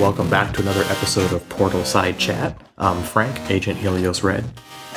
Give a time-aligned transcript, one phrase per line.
[0.00, 2.60] welcome back to another episode of Portal Side Chat.
[2.78, 4.44] I'm Frank, Agent Helios Red,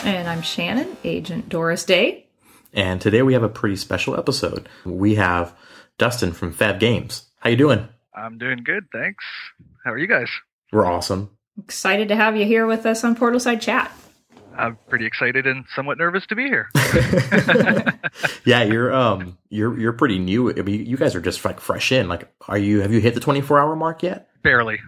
[0.03, 2.25] And I'm Shannon, Agent Doris Day.
[2.73, 4.67] and today we have a pretty special episode.
[4.85, 5.55] We have
[5.97, 7.27] Dustin from Fev Games.
[7.39, 7.87] How you doing?
[8.13, 9.23] I'm doing good, thanks.
[9.83, 10.29] How are you guys?
[10.71, 11.29] We're awesome.
[11.57, 13.91] Excited to have you here with us on Portal Side Chat.
[14.59, 16.69] I'm pretty excited and somewhat nervous to be here.
[18.45, 20.49] Yeah, you're um you're you're pretty new.
[20.51, 22.07] I mean, you guys are just like fresh in.
[22.07, 24.27] Like, are you have you hit the 24 hour mark yet?
[24.43, 24.79] Barely.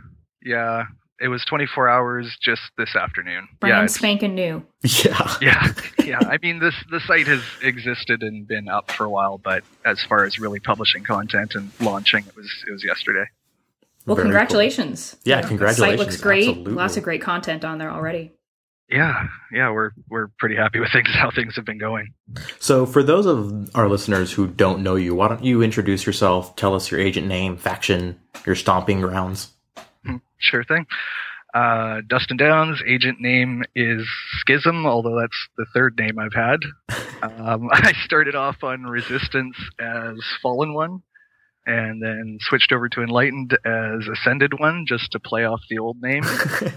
[0.43, 0.85] Yeah,
[1.19, 3.47] it was 24 hours just this afternoon.
[3.59, 4.63] Brand yeah, it's- spanking new.
[4.83, 5.35] Yeah.
[5.41, 6.19] yeah, yeah.
[6.21, 10.01] I mean, this the site has existed and been up for a while, but as
[10.03, 13.25] far as really publishing content and launching, it was it was yesterday.
[14.05, 14.31] Well, Very cool.
[14.31, 15.15] congratulations.
[15.23, 15.99] Yeah, The congratulations.
[15.99, 16.47] site looks great.
[16.47, 16.73] Absolutely.
[16.73, 18.31] Lots of great content on there already.
[18.91, 19.71] Yeah, yeah.
[19.71, 22.13] We're we're pretty happy with things how things have been going.
[22.59, 26.55] So, for those of our listeners who don't know you, why don't you introduce yourself?
[26.57, 29.49] Tell us your agent name, faction, your stomping grounds.
[30.39, 30.87] Sure thing.
[31.53, 34.07] Uh, Dustin Downs, agent name is
[34.39, 36.59] Schism, although that's the third name I've had.
[37.23, 41.03] Um, I started off on Resistance as Fallen One,
[41.65, 45.97] and then switched over to Enlightened as Ascended One, just to play off the old
[46.01, 46.23] name.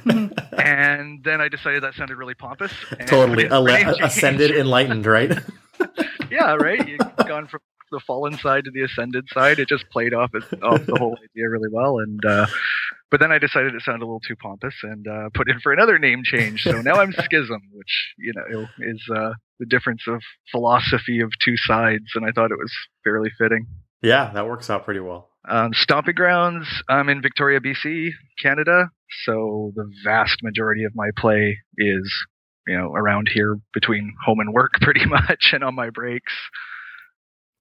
[0.58, 2.72] and then I decided that sounded really pompous.
[2.98, 3.44] and totally.
[3.44, 4.00] name Ele- change.
[4.02, 5.32] ascended, enlightened, right?
[6.30, 6.86] yeah, right.
[6.86, 9.58] You've gone from the fallen side to the ascended side.
[9.58, 11.98] It just played off, it, off the whole idea really well.
[11.98, 12.46] And uh,
[13.10, 15.72] but then I decided it sounded a little too pompous and uh, put in for
[15.72, 16.62] another name change.
[16.62, 21.56] So now I'm Schism, which you know is uh, the difference of philosophy of two
[21.56, 22.72] sides, and I thought it was
[23.04, 23.66] fairly fitting.
[24.04, 25.30] Yeah, that works out pretty well.
[25.48, 26.66] Um, stomping grounds.
[26.88, 28.10] I'm in Victoria, BC,
[28.40, 28.90] Canada.
[29.24, 32.12] So the vast majority of my play is,
[32.66, 36.32] you know, around here between home and work, pretty much, and on my breaks.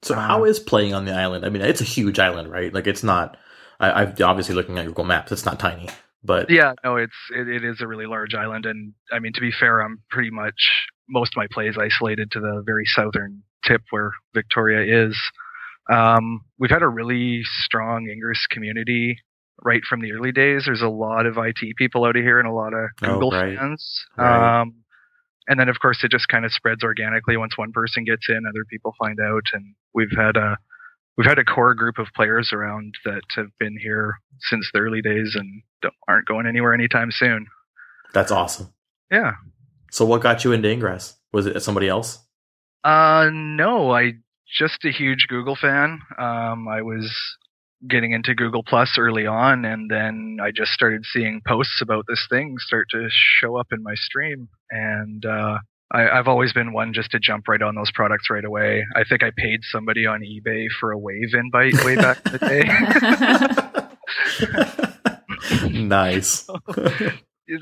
[0.02, 1.46] So, Uh, how is playing on the island?
[1.46, 2.74] I mean, it's a huge island, right?
[2.74, 3.38] Like, it's not.
[3.80, 5.32] I, I've obviously looking at Google Maps.
[5.32, 5.88] It's not tiny,
[6.24, 9.42] but Yeah, no, it's it, it is a really large island, and I mean to
[9.42, 13.44] be fair, I'm pretty much most of my play is isolated to the very southern
[13.66, 15.18] tip where Victoria is.
[15.92, 19.18] Um, we've had a really strong Ingress community
[19.62, 20.64] right from the early days.
[20.66, 23.32] There's a lot of IT people out of here and a lot of Oh, Google
[23.32, 23.58] right.
[23.58, 24.06] fans.
[24.18, 24.62] Right.
[24.62, 24.76] Um,
[25.48, 27.36] and then of course it just kind of spreads organically.
[27.38, 30.58] Once one person gets in, other people find out, and we've had a
[31.18, 34.16] we've had a core group of players around that have been here
[34.50, 37.46] since the early days and don't, aren't going anywhere anytime soon.
[38.14, 38.74] that's awesome.
[39.12, 39.34] Yeah.
[39.92, 41.16] So, what got you into Ingress?
[41.34, 42.20] Was it somebody else?
[42.84, 44.14] Uh, no, I
[44.54, 46.00] just a huge Google fan.
[46.18, 47.12] Um, I was
[47.88, 52.26] getting into Google Plus early on, and then I just started seeing posts about this
[52.30, 55.58] thing start to show up in my stream, and uh,
[55.92, 58.86] I, I've always been one just to jump right on those products right away.
[58.96, 62.40] I think I paid somebody on eBay for a Wave invite way back in the
[65.62, 65.70] day.
[65.70, 66.48] nice.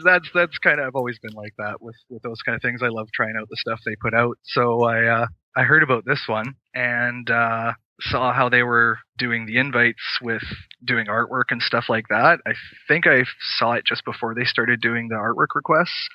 [0.04, 2.82] that's that's kind of I've always been like that with with those kind of things.
[2.84, 4.38] I love trying out the stuff they put out.
[4.44, 9.46] So I uh, I heard about this one and uh, saw how they were doing
[9.46, 10.44] the invites with
[10.84, 12.40] doing artwork and stuff like that.
[12.48, 12.54] I
[12.88, 13.24] think I
[13.58, 16.10] saw it just before they started doing the artwork requests.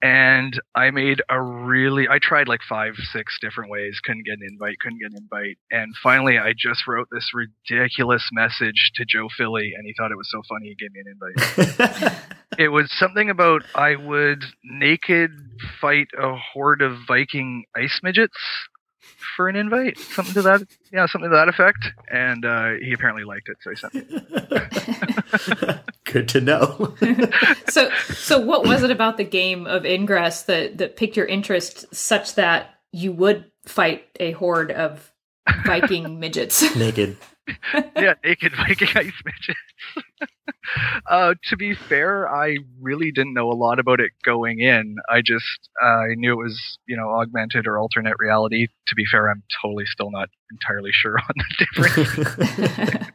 [0.00, 4.46] And I made a really, I tried like five, six different ways, couldn't get an
[4.48, 5.58] invite, couldn't get an invite.
[5.70, 10.16] And finally, I just wrote this ridiculous message to Joe Philley, and he thought it
[10.16, 12.14] was so funny, he gave me an invite
[12.58, 15.30] it was something about I would naked
[15.80, 18.36] fight a horde of Viking ice midgets
[19.36, 21.92] for an invite, something to that, yeah, something to that effect.
[22.10, 25.78] And uh, he apparently liked it, so he sent me.
[26.10, 26.94] Good to know.
[27.68, 31.84] so, so what was it about the game of Ingress that that piqued your interest
[31.94, 35.12] such that you would fight a horde of
[35.66, 36.74] Viking midgets?
[36.74, 37.18] Naked.
[37.96, 40.08] yeah, naked Viking ice midgets.
[41.06, 44.96] uh, to be fair, I really didn't know a lot about it going in.
[45.10, 48.68] I just uh, I knew it was you know augmented or alternate reality.
[48.86, 53.10] To be fair, I'm totally still not entirely sure on the difference.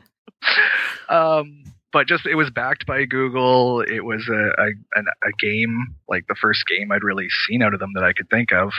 [1.09, 1.63] um,
[1.93, 3.81] but just it was backed by Google.
[3.81, 7.73] It was a, a an- a game like the first game I'd really seen out
[7.73, 8.71] of them that I could think of,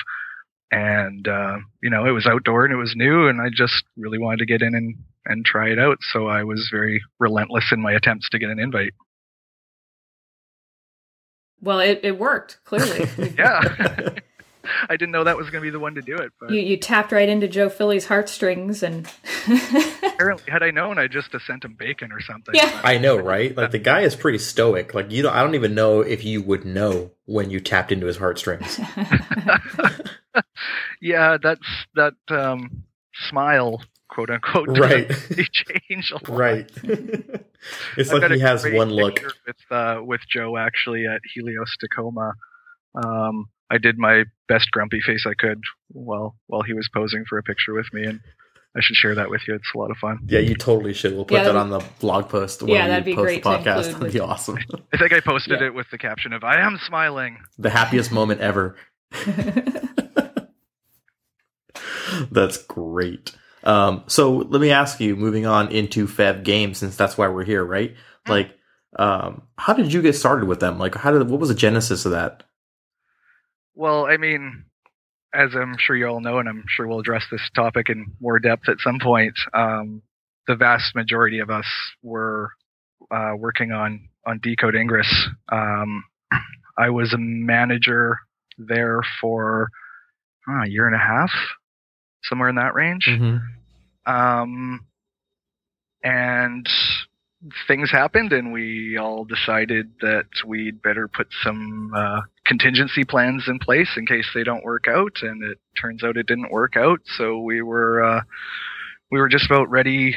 [0.72, 4.18] and uh, you know it was outdoor and it was new, and I just really
[4.18, 4.96] wanted to get in and
[5.26, 5.98] and try it out.
[6.12, 8.92] So I was very relentless in my attempts to get an invite.
[11.62, 13.08] well, it, it worked clearly.
[13.38, 14.10] Yeah,
[14.88, 16.60] I didn't know that was going to be the one to do it, but you
[16.60, 19.08] you tapped right into Joe Philley's heartstrings, and
[20.02, 22.54] apparently, had I known, I just have sent him bacon or something.
[22.54, 22.80] Yeah.
[22.84, 23.56] I know, right?
[23.56, 24.94] Like the guy is pretty stoic.
[24.94, 28.06] Like you don't I don't even know if you would know when you tapped into
[28.06, 28.78] his heartstrings.
[31.00, 31.60] yeah, that's
[31.94, 32.14] that.
[32.28, 32.84] Um,
[33.28, 35.08] smile, quote unquote, Right.
[35.30, 36.28] they change a lot.
[36.28, 36.70] right.
[37.96, 39.20] it's I've like he has one look.
[39.46, 42.32] with uh, with Joe actually at Helios Tacoma.
[42.94, 47.38] Um, I did my best grumpy face I could while while he was posing for
[47.38, 48.20] a picture with me, and
[48.76, 49.54] I should share that with you.
[49.54, 50.20] It's a lot of fun.
[50.26, 51.14] Yeah, you totally should.
[51.14, 52.62] We'll put Yeah, that on the blog post.
[52.62, 53.92] when Yeah, we that'd be post great The podcast.
[53.92, 54.58] That'd be awesome.
[54.92, 55.66] I think I posted Yeah.
[55.68, 58.76] it with the caption of "I am smiling." the happiest moment ever.
[62.30, 63.32] That's great.
[63.64, 67.44] Um, so let me ask you, moving on into Fev Games, since that's why we're
[67.44, 67.94] here, right?
[68.28, 68.50] Like,
[68.98, 70.78] um, how did you get started with them?
[70.78, 72.44] Like, how did what was the genesis of that?
[73.74, 74.64] Well, I mean,
[75.34, 78.38] as I'm sure you all know, and I'm sure we'll address this topic in more
[78.38, 80.02] depth at some point, um,
[80.46, 81.66] the vast majority of us
[82.02, 82.50] were
[83.10, 85.28] uh, working on on Decode Ingress.
[85.50, 86.04] Um,
[86.78, 88.18] I was a manager
[88.58, 89.70] there for
[90.48, 91.30] uh, a year and a half,
[92.24, 93.08] somewhere in that range.
[93.08, 94.12] Mm-hmm.
[94.12, 94.86] Um,
[96.02, 96.68] and
[97.68, 103.58] things happened, and we all decided that we'd better put some uh, contingency plans in
[103.58, 105.16] place in case they don't work out.
[105.22, 108.20] And it turns out it didn't work out, so we were uh,
[109.10, 110.16] we were just about ready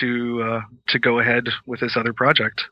[0.00, 2.62] to uh, to go ahead with this other project.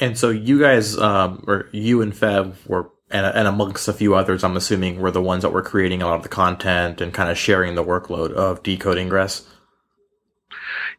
[0.00, 4.14] And so you guys, um, or you and Fev were, and, and amongst a few
[4.14, 7.12] others, I'm assuming, were the ones that were creating a lot of the content and
[7.12, 9.46] kind of sharing the workload of Decode Ingress.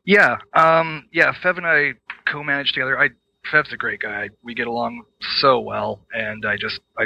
[0.05, 1.33] Yeah, um, yeah.
[1.43, 1.93] Fev and I
[2.29, 2.99] co-manage together.
[2.99, 3.09] I
[3.51, 4.29] Fev's a great guy.
[4.43, 5.03] We get along
[5.39, 7.05] so well, and I just I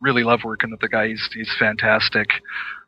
[0.00, 1.08] really love working with the guy.
[1.08, 2.26] He's he's fantastic.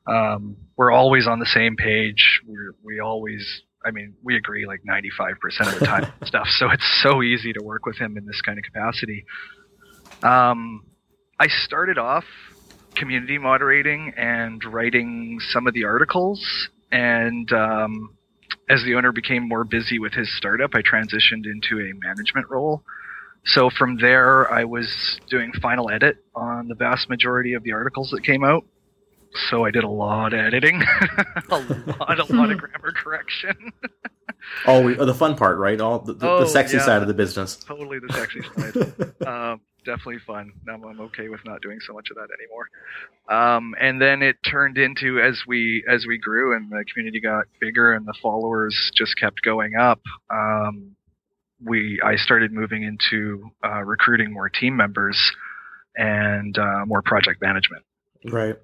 [0.07, 2.41] Um, we're always on the same page.
[2.47, 3.63] We're we always.
[3.87, 6.47] I mean, we agree like 95% of the time stuff.
[6.49, 9.27] So it's so easy to work with him in this kind of capacity.
[10.23, 10.87] Um,
[11.39, 12.25] I started off
[12.95, 18.17] community moderating and writing some of the articles, and um,
[18.69, 22.83] as the owner became more busy with his startup, I transitioned into a management role.
[23.47, 28.11] So from there, I was doing final edit on the vast majority of the articles
[28.11, 28.65] that came out.
[29.51, 30.81] So I did a lot of editing,
[31.51, 33.73] a lot, a lot of grammar correction.
[34.67, 35.81] Oh, oh, the fun part, right?
[35.81, 36.85] All the, the, Oh, the sexy yeah.
[36.85, 37.57] side of the business.
[37.57, 39.27] totally the sexy side.
[39.27, 40.53] um, definitely fun.
[40.67, 42.69] Now I'm okay with not doing so much of that anymore.
[43.29, 47.47] Um, and then it turned into as we as we grew and the community got
[47.61, 50.01] bigger and the followers just kept going up.
[50.31, 50.97] Um,
[51.65, 55.19] we I started moving into uh, recruiting more team members
[55.97, 57.85] and uh, more project management.
[58.31, 58.57] Right.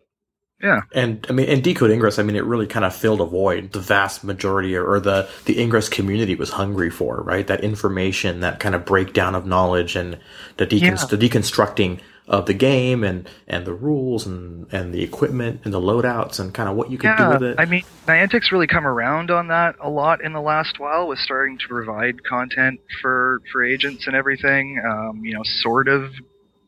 [0.62, 0.82] Yeah.
[0.92, 3.72] And I mean, and Decode Ingress, I mean, it really kind of filled a void
[3.72, 7.46] the vast majority or, or the, the Ingress community was hungry for, right?
[7.46, 10.18] That information, that kind of breakdown of knowledge and
[10.58, 11.16] the, decon- Yeah.
[11.16, 15.80] the deconstructing of the game and, and the rules and, and the equipment and the
[15.80, 17.56] loadouts and kind of what you could do with it.
[17.58, 21.18] I mean, Niantic's really come around on that a lot in the last while with
[21.18, 24.80] starting to provide content for for agents and everything.
[24.88, 26.12] Um, you know, sort of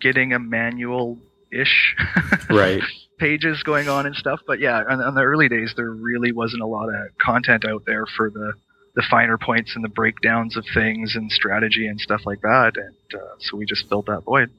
[0.01, 1.19] getting a manual
[1.53, 1.95] ish
[2.51, 2.83] right.
[3.19, 4.41] pages going on and stuff.
[4.47, 7.85] But yeah, on, on the early days, there really wasn't a lot of content out
[7.87, 8.53] there for the
[8.95, 12.73] the finer points and the breakdowns of things and strategy and stuff like that.
[12.77, 14.51] And uh, so we just filled that void.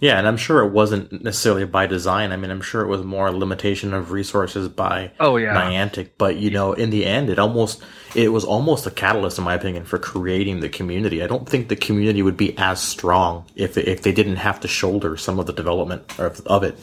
[0.00, 2.32] Yeah, and I'm sure it wasn't necessarily by design.
[2.32, 5.54] I mean, I'm sure it was more a limitation of resources by Oh yeah.
[5.54, 7.82] Niantic, but you know, in the end, it almost
[8.14, 11.22] it was almost a catalyst, in my opinion, for creating the community.
[11.22, 14.68] I don't think the community would be as strong if if they didn't have to
[14.68, 16.78] shoulder some of the development of, of it.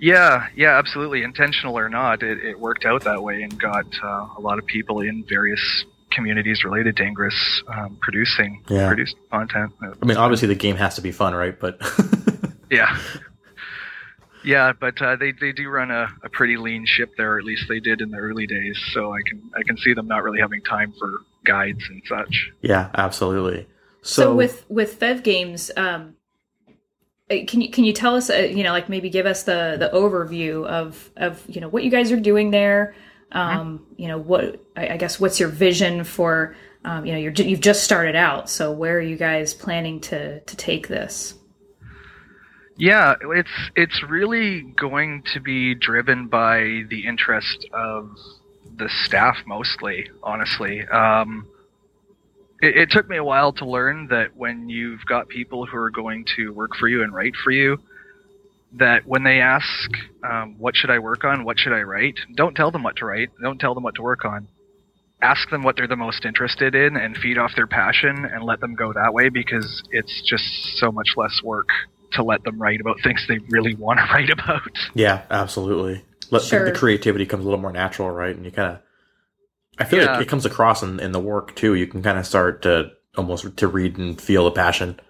[0.00, 1.22] Yeah, yeah, absolutely.
[1.22, 4.64] Intentional or not, it, it worked out that way and got uh, a lot of
[4.66, 8.88] people in various communities related to Ingress um, producing Yeah.
[8.88, 9.72] producing content.
[9.82, 11.58] I mean, obviously, the game has to be fun, right?
[11.58, 11.78] But
[12.70, 12.98] Yeah.
[14.42, 17.36] Yeah, but uh, they they do run a, a pretty lean ship there.
[17.38, 18.80] At least they did in the early days.
[18.94, 21.12] So I can I can see them not really having time for
[21.44, 22.50] guides and such.
[22.62, 23.66] yeah, absolutely.
[24.02, 26.14] So, So, with with Fev Games, um,
[27.46, 29.90] can you can you tell us, uh, you know, like maybe give us the the
[29.96, 32.94] overview of of you know what you guys are doing there?
[33.32, 36.56] Um, You know, what I, I guess what's your vision for?
[36.84, 40.40] Um, you know, you're, you've just started out, so where are you guys planning to
[40.40, 41.34] to take this?
[42.76, 48.16] Yeah, it's it's really going to be driven by the interest of
[48.76, 50.88] the staff mostly, honestly.
[50.88, 51.46] Um,
[52.60, 55.90] it, it took me a while to learn that when you've got people who are
[55.90, 57.78] going to work for you and write for you,
[58.78, 59.90] that when they ask,
[60.24, 61.44] um, "What should I work on?
[61.44, 63.30] What should I write?" Don't tell them what to write.
[63.42, 64.48] Don't tell them what to work on.
[65.22, 68.60] Ask them what they're the most interested in and feed off their passion and let
[68.60, 70.44] them go that way because it's just
[70.78, 71.68] so much less work
[72.12, 74.62] to let them write about things they really want to write about.
[74.94, 76.02] yeah, absolutely.
[76.30, 76.64] let Sure.
[76.64, 78.34] the, the creativity comes a little more natural, right?
[78.34, 78.78] And you kind of,
[79.80, 80.12] I feel Yeah.
[80.12, 81.74] like it comes across in, in the work too.
[81.74, 85.00] You can kind of start to almost to read and feel the passion.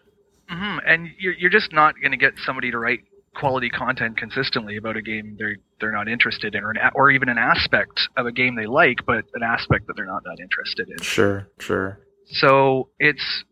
[0.48, 3.00] hmm And you're you're just not going to get somebody to write
[3.34, 7.28] quality content consistently about a game they're they're not interested in, or an, or even
[7.28, 10.88] an aspect of a game they like, but an aspect that they're not that interested
[10.88, 10.98] in.
[11.02, 12.00] Sure, sure.
[12.32, 13.44] So it's,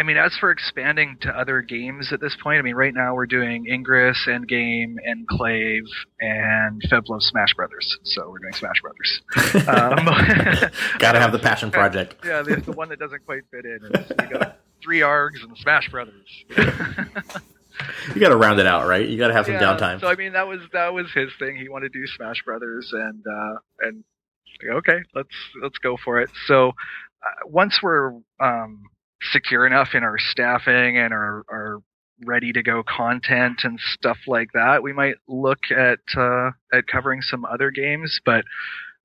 [0.00, 3.14] I mean, as for expanding to other games at this point, I mean, right now
[3.14, 5.84] we're doing Ingress, Endgame, Enclave,
[6.22, 7.98] and Feblo Smash Brothers.
[8.04, 9.20] So we're doing Smash Brothers.
[9.70, 10.06] Um,
[10.98, 12.16] Got to have the passion project.
[12.24, 13.80] yeah, the, the one that doesn't quite fit in.
[13.82, 16.26] We got three ARGs and Smash Brothers.
[16.48, 19.06] You got to round it out, right?
[19.06, 20.00] You got to have some Yeah, downtime.
[20.00, 21.56] So I mean, that was that was his thing.
[21.56, 24.04] He wanted to do Smash Brothers, and uh, and
[24.76, 25.28] okay, let's
[25.62, 26.30] let's go for it.
[26.46, 26.68] So
[27.22, 28.84] uh, once we're um,
[29.32, 31.78] secure enough in our staffing and our our
[32.26, 37.22] ready to go content and stuff like that, we might look at uh, at covering
[37.22, 38.44] some other games, but.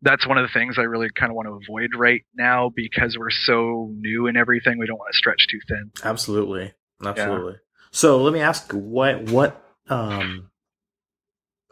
[0.01, 3.17] That's one of the things I really kind of want to avoid right now because
[3.17, 4.77] we're so new and everything.
[4.77, 5.89] We don't want to stretch too thin.
[6.03, 7.55] Absolutely, absolutely.
[7.91, 10.51] So let me ask, what, what, um,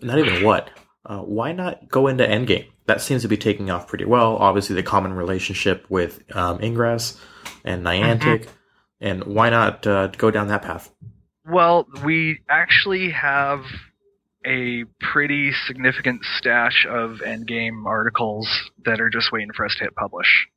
[0.02, 0.72] not even what,
[1.06, 2.68] uh, why not go into Endgame?
[2.86, 4.36] That seems to be taking off pretty well.
[4.38, 7.20] Obviously, the common relationship with um, Ingress
[7.64, 8.48] and Niantic,
[9.00, 10.92] and why not uh, go down that path?
[11.46, 13.62] Well, we actually have
[14.46, 18.48] a pretty significant stash of endgame articles
[18.86, 20.48] that are just waiting for us to hit publish.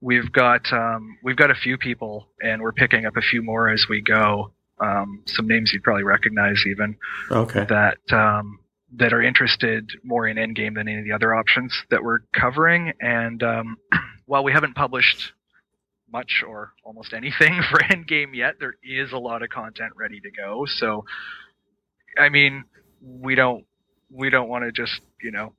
[0.00, 3.68] We've got um, we've got a few people, and we're picking up a few more
[3.68, 4.52] as we go.
[4.78, 6.96] Um, some names you'd probably recognize even
[7.30, 8.58] Okay, that um,
[8.98, 12.92] that are interested more in endgame than any of the other options that we're covering.
[13.00, 13.76] And um,
[14.26, 15.32] while we haven't published
[16.10, 20.30] much or almost anything for endgame yet, there is a lot of content ready to
[20.30, 20.64] go.
[20.66, 21.04] So,
[22.18, 22.64] I mean,
[23.02, 23.64] we don't
[24.10, 25.52] we don't want to just you know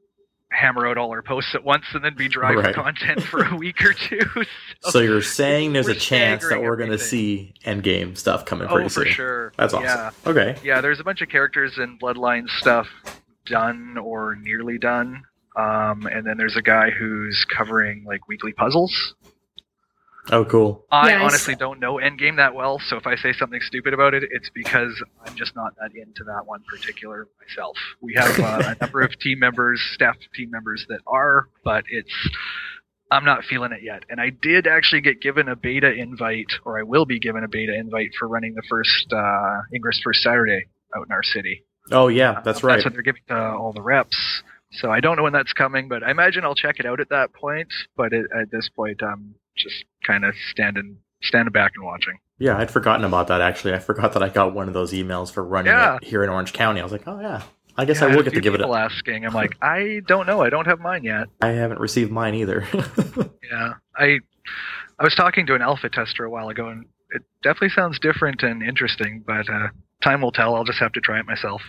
[0.49, 2.73] hammer out all our posts at once and then be dry Right.
[2.73, 4.21] for content for a week or two.
[4.81, 8.85] so you're saying there's a chance that we're going to see Endgame stuff coming pretty
[8.85, 9.13] oh, for soon.
[9.13, 9.53] sure.
[9.57, 9.83] That's awesome.
[9.83, 10.11] Yeah.
[10.25, 12.87] Okay, Yeah, there's a bunch of characters and bloodline stuff
[13.49, 15.23] done or nearly done.
[15.55, 19.15] Um, and then there's a guy who's covering like weekly puzzles.
[20.31, 20.85] oh cool.
[20.91, 23.93] I Yeah, honestly s- don't know Endgame that well, so if I say something stupid
[23.93, 27.75] about it, it's because I'm just not that into that one particular myself.
[28.01, 32.13] We have uh, a number of team members, staff team members that are, but it's
[33.09, 34.03] I'm not feeling it yet.
[34.09, 37.47] And I did actually get given a beta invite, or I will be given a
[37.47, 41.63] beta invite for running the first uh, Ingress First Saturday out in our city.
[41.91, 42.73] Oh yeah, that's Uh, right.
[42.75, 44.43] That's what they're giving to all the reps.
[44.73, 47.09] So I don't know when that's coming, but I imagine I'll check it out at
[47.09, 47.67] that point.
[47.95, 52.19] But it, at this point, I'm just kind of standing standing back and watching.
[52.39, 53.73] Yeah, I'd forgotten about that actually.
[53.73, 55.95] I forgot that I got one of those emails for running Yeah.
[55.95, 56.79] it here in Orange County.
[56.79, 57.41] I was like, oh yeah,
[57.77, 58.57] I guess Yeah, I will get to give it.
[58.59, 59.25] people A- asking.
[59.25, 60.41] I'm like, I don't know.
[60.41, 61.27] I don't have mine yet.
[61.41, 62.67] I haven't received mine either.
[63.49, 64.19] Yeah, I
[64.99, 68.43] I was talking to an alpha tester a while ago, and it definitely sounds different
[68.43, 69.23] and interesting.
[69.25, 69.69] But uh,
[70.01, 70.55] time will tell.
[70.55, 71.61] I'll just have to try it myself.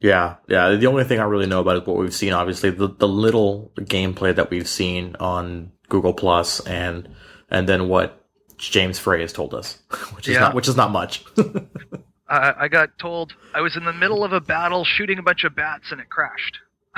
[0.00, 0.70] yeah, yeah.
[0.70, 2.32] The only thing I really know about is what we've seen.
[2.32, 7.08] Obviously, the the little gameplay that we've seen on Google Plus, and
[7.50, 8.24] and then what
[8.58, 9.78] James Frey has told us,
[10.14, 10.40] which is Yeah.
[10.40, 11.24] not which is not much.
[12.28, 15.44] I, I got told I was in the middle of a battle shooting a bunch
[15.44, 16.58] of bats, and it crashed.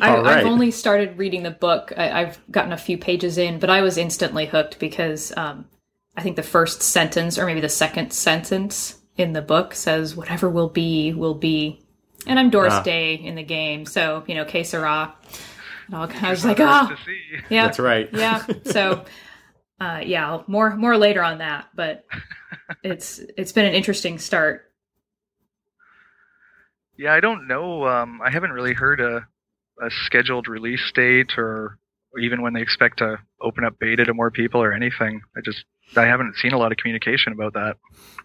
[0.00, 0.38] I, All right.
[0.38, 1.92] I've only started reading the book.
[1.96, 5.66] I, I've gotten a few pages in, but I was instantly hooked because um,
[6.18, 10.50] I think the first sentence, or maybe the second sentence in the book, says "whatever
[10.50, 11.80] will be, will be."
[12.26, 12.82] And I'm Doris Ah.
[12.82, 15.14] Day in the game, so you know, que sera.
[15.86, 16.98] And all- I was like, Nice ah,
[17.48, 18.08] yeah, That's right.
[18.12, 18.44] yeah.
[18.64, 19.04] So,
[19.80, 22.04] uh, yeah, more more later on that, but
[22.82, 24.64] it's it's been an interesting start.
[26.96, 27.86] Yeah, I don't know.
[27.86, 29.18] Um, I haven't really heard a,
[29.80, 31.78] a scheduled release date or, or
[32.18, 35.20] even when they expect to open up beta to more people or anything.
[35.36, 35.64] I just
[35.96, 37.76] I haven't seen a lot of communication about that.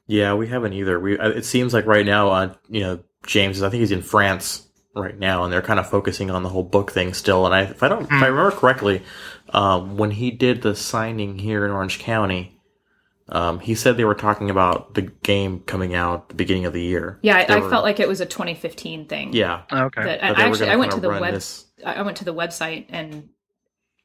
[0.08, 1.00] Yeah, we haven't either.
[1.00, 3.92] We uh, it seems like right now, uh, you know, James is I think he's
[3.92, 7.46] in France right now, and they're kind of focusing on the whole book thing still.
[7.46, 8.24] And I, if I don't, if I Hmm.
[8.26, 9.02] remember correctly,
[9.50, 12.60] um, when he did the signing here in Orange County,
[13.30, 16.82] um, he said they were talking about the game coming out the beginning of the
[16.82, 17.18] year.
[17.24, 19.34] Yeah, I, I were- felt like it was a 2015 thing.
[19.34, 20.04] Yeah, Okay.
[20.04, 21.34] That, that and actually, I went to the run web.
[21.34, 23.30] this- I I went to the website and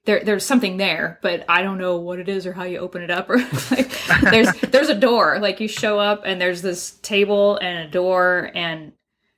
[0.08, 3.02] there there's something there, but I don't know what it is or how you open
[3.02, 3.28] it up.
[3.28, 3.36] Or
[3.70, 3.90] like,
[4.22, 5.38] there's there's a door.
[5.38, 8.50] Like you show up and there's this table and a door.
[8.54, 8.92] And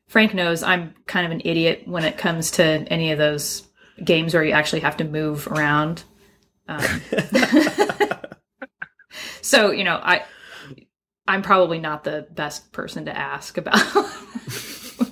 [0.06, 3.66] Frank knows I'm kind of an idiot when it comes to any of those
[4.04, 6.04] games where you actually have to move around.
[6.68, 7.02] Um,
[9.42, 10.22] so you know, I
[11.26, 13.74] I'm probably not the best person to ask about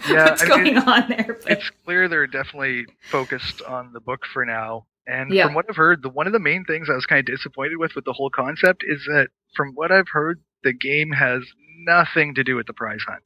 [0.08, 1.40] Yeah, what's I going mean, on there.
[1.42, 4.86] But It's clear they're definitely focused on the book for now.
[5.10, 5.46] And Yeah.
[5.46, 7.76] from what I've heard, the one of the main things I was kind of disappointed
[7.78, 11.42] with with the whole concept is that from what I've heard, the game has
[11.84, 13.24] nothing to do with the prize hunt.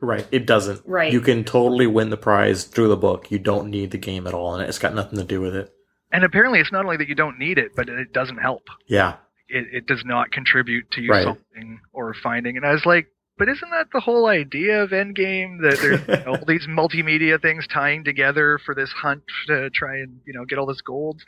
[0.00, 0.26] Right.
[0.30, 0.80] It doesn't.
[0.86, 1.12] Right.
[1.12, 3.30] You can totally win the prize through the book.
[3.30, 5.70] You don't need the game at all, and it's got nothing to do with it.
[6.12, 8.62] And apparently, it's not only that you don't need it, but it doesn't help.
[8.86, 9.16] Yeah.
[9.48, 11.24] It, it does not contribute to you Right.
[11.24, 12.56] solving or finding.
[12.56, 13.08] And I was like,
[13.40, 15.62] but isn't that the whole idea of Endgame?
[15.62, 20.34] That there's all these multimedia things tying together for this hunt to try and you
[20.34, 21.22] know get all this gold.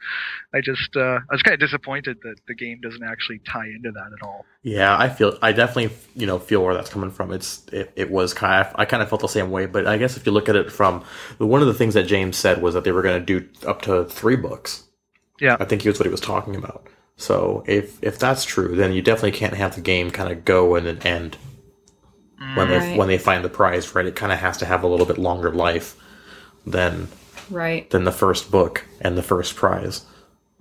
[0.52, 3.92] I just uh, I was kind of disappointed that the game doesn't actually tie into
[3.92, 4.45] that at all.
[4.62, 7.33] Yeah, I feel I definitely you know feel where that's coming from.
[7.33, 9.97] It's it, it was kind of I kind of felt the same way, but I
[9.97, 11.02] guess if you look at it from
[11.38, 13.81] one of the things that James said was that they were going to do up
[13.83, 14.85] to three books.
[15.40, 15.57] Yeah.
[15.59, 16.88] I think he was what he was talking about.
[17.16, 20.75] So if if that's true, then you definitely can't have the game kind of go
[20.75, 21.38] and then end
[22.54, 23.94] when they when they find the prize.
[23.94, 25.96] Right, it kind of has to have a little bit longer life
[26.66, 27.08] than
[27.50, 27.88] right.
[27.90, 30.04] than the first book and the first prize.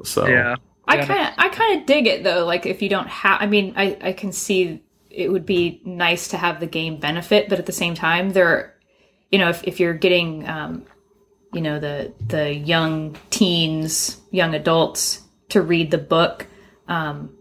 [0.04, 0.56] So Yeah.
[0.88, 2.46] I kind of I kind of dig it though.
[2.46, 6.30] Like if you don't have, I mean, I I can see it would be nice
[6.30, 8.76] to have the game benefit, but at the same time, there,
[9.32, 10.86] you know, if if you're getting, um,
[11.54, 16.48] you know, the the young teens, young adults to read the book,
[16.88, 17.38] um,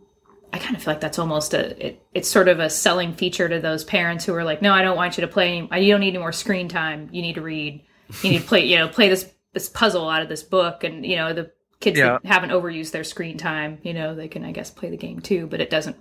[0.52, 3.48] I kind of feel like that's almost a it, it's sort of a selling feature
[3.48, 5.66] to those parents who are like, no, I don't want you to play.
[5.70, 7.08] Any, you don't need any more screen time.
[7.12, 7.84] You need to read.
[8.22, 8.64] You need to play.
[8.66, 11.98] You know, play this this puzzle out of this book, and you know the kids
[11.98, 12.18] Yeah.
[12.22, 13.78] that haven't overused their screen time.
[13.82, 15.96] You know, they can I guess play the game too, but it doesn't.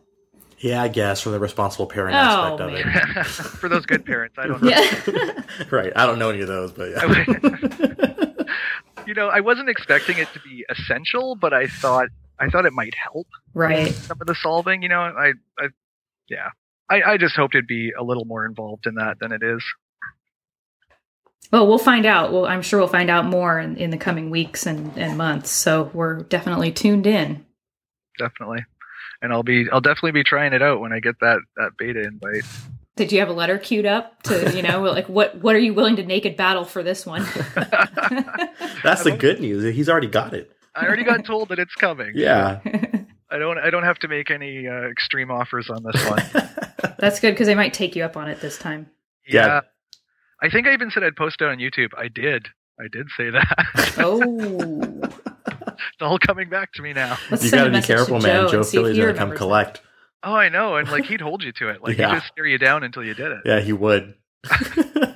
[0.60, 3.24] yeah, I guess from the responsible parent Oh, aspect of man.
[3.26, 4.70] for those good parents, I don't know.
[4.70, 5.44] Yeah.
[5.72, 5.94] right.
[5.96, 8.26] I don't know any of those, but yeah.
[9.06, 12.74] you know, I wasn't expecting it to be essential, but I thought I thought it
[12.74, 13.94] might help right.
[13.94, 14.82] some of the solving.
[14.82, 15.68] You know, I, I
[16.30, 16.50] yeah,
[16.90, 19.64] I, I just hoped it'd be a little more involved in that than it is.
[21.52, 22.32] Well, we'll find out.
[22.32, 25.50] Well, I'm sure we'll find out more in, in the coming weeks and, and months.
[25.50, 27.46] So we're definitely tuned in.
[28.18, 28.66] Definitely,
[29.22, 32.04] and I'll be I'll definitely be trying it out when I get that that beta
[32.04, 32.44] invite.
[32.96, 35.74] Did you have a letter queued up to, you know, like what what are you
[35.74, 37.22] willing to naked battle for this one?
[38.84, 39.74] That's the good news.
[39.74, 40.52] He's already got it.
[40.76, 42.12] I already got told that it's coming.
[42.16, 42.60] Yeah.
[43.32, 46.24] I don't I don't have to make any uh, extreme offers on this one.
[47.00, 48.90] That's good because they might take you up on it this time.
[49.28, 49.46] Yeah.
[49.46, 49.62] yeah.
[50.42, 51.90] I think I even said I'd post it on YouTube.
[51.98, 52.48] I did.
[52.80, 53.94] I did say that.
[54.02, 55.02] Oh,
[55.92, 57.18] it's all coming back to me now.
[57.30, 58.40] let's you send got to be message to careful, man.
[58.44, 59.82] and Joe see if Philley's going to come remembers collect.
[60.24, 61.82] Oh, I know, and like he'd hold you to it.
[61.84, 62.10] Like Yeah.
[62.10, 64.16] he'd just stare you down until you did it, Yeah, he would.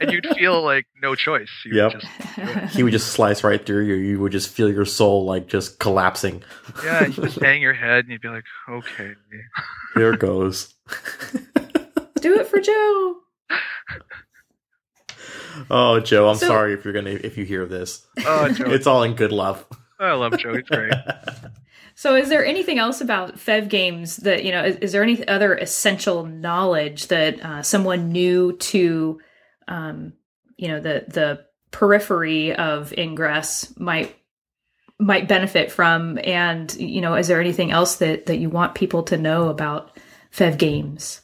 [0.02, 1.50] And you'd feel like no choice.
[1.66, 1.94] You Yep.
[1.94, 3.96] would just he would just slice right through you.
[3.96, 6.44] You would just feel your soul like just collapsing.
[6.84, 9.14] yeah, you just hang your head, and you'd be like, okay.
[9.96, 10.74] Here goes.
[12.22, 13.16] Do it for Joe.
[15.70, 18.06] Oh, Joe, I'm So- sorry if you're gonna if you hear this.
[18.26, 19.66] Oh, Joe, It's all in good love.
[20.00, 20.54] I love Joe.
[20.56, 20.94] He's great.
[21.96, 24.64] So, is there anything else about Fev games that you know?
[24.64, 29.22] Is, is there any other essential knowledge that uh, someone new to,
[29.68, 30.14] um,
[30.58, 34.16] you know, the the periphery of Ingress might
[35.00, 36.20] might benefit from?
[36.24, 39.96] And you know, is there anything else that that you want people to know about
[40.32, 41.22] Fev games?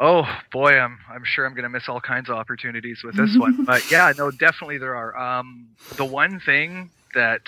[0.00, 3.64] Oh boy, I'm I'm sure I'm gonna miss all kinds of opportunities with this one.
[3.66, 5.16] But yeah, no, definitely there are.
[5.16, 7.42] Um, the one thing that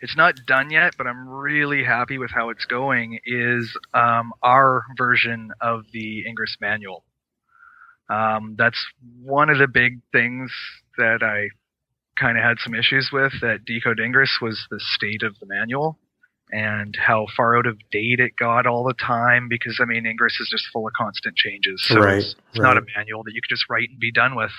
[0.00, 4.82] it's not done yet, but I'm really happy with how it's going is um, our
[4.96, 7.04] version of the Ingress manual.
[8.08, 8.84] Um, that's
[9.22, 10.52] one of the big things
[10.98, 11.48] that I
[12.20, 15.98] kind of had some issues with at Decode Ingress was the state of the manual
[16.50, 20.38] and how far out of date it got all the time because I mean Ingress
[20.40, 21.84] is just full of constant changes.
[21.84, 24.36] So Right, it's, it's not a manual that you could just write and be done
[24.36, 24.52] with.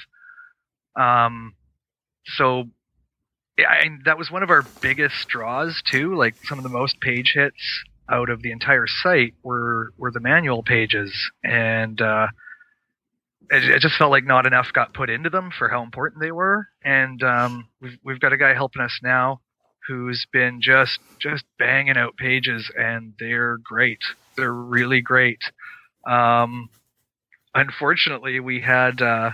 [1.00, 1.54] Um,
[2.26, 2.66] so
[3.58, 6.16] and that was one of our biggest draws too.
[6.16, 10.20] Like some of the most page hits out of the entire site were were the
[10.20, 12.28] manual pages, and uh,
[13.50, 16.32] it, it just felt like not enough got put into them for how important they
[16.32, 16.68] were.
[16.84, 19.42] And um, we've we've got a guy helping us now
[19.88, 24.00] who's been just just banging out pages, and they're great.
[24.36, 25.40] They're really great.
[26.06, 26.70] Um,
[27.54, 29.32] unfortunately, we had uh,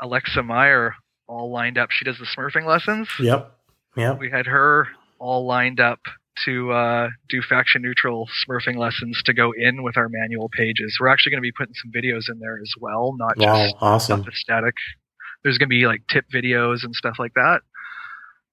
[0.00, 0.94] Alexa Meyer
[1.32, 1.90] all lined up.
[1.90, 3.08] She does the Smurfing lessons.
[3.18, 3.52] Yep.
[3.96, 4.18] Yep.
[4.20, 6.00] We had her all lined up
[6.44, 10.96] to uh, do faction neutral Smurfing lessons to go in with our manual pages.
[11.00, 13.64] We're actually going to be putting some videos in there as well, not Wow.
[13.64, 14.24] just Awesome.
[14.32, 14.74] static.
[15.44, 17.60] There's going to be like tip videos and stuff like that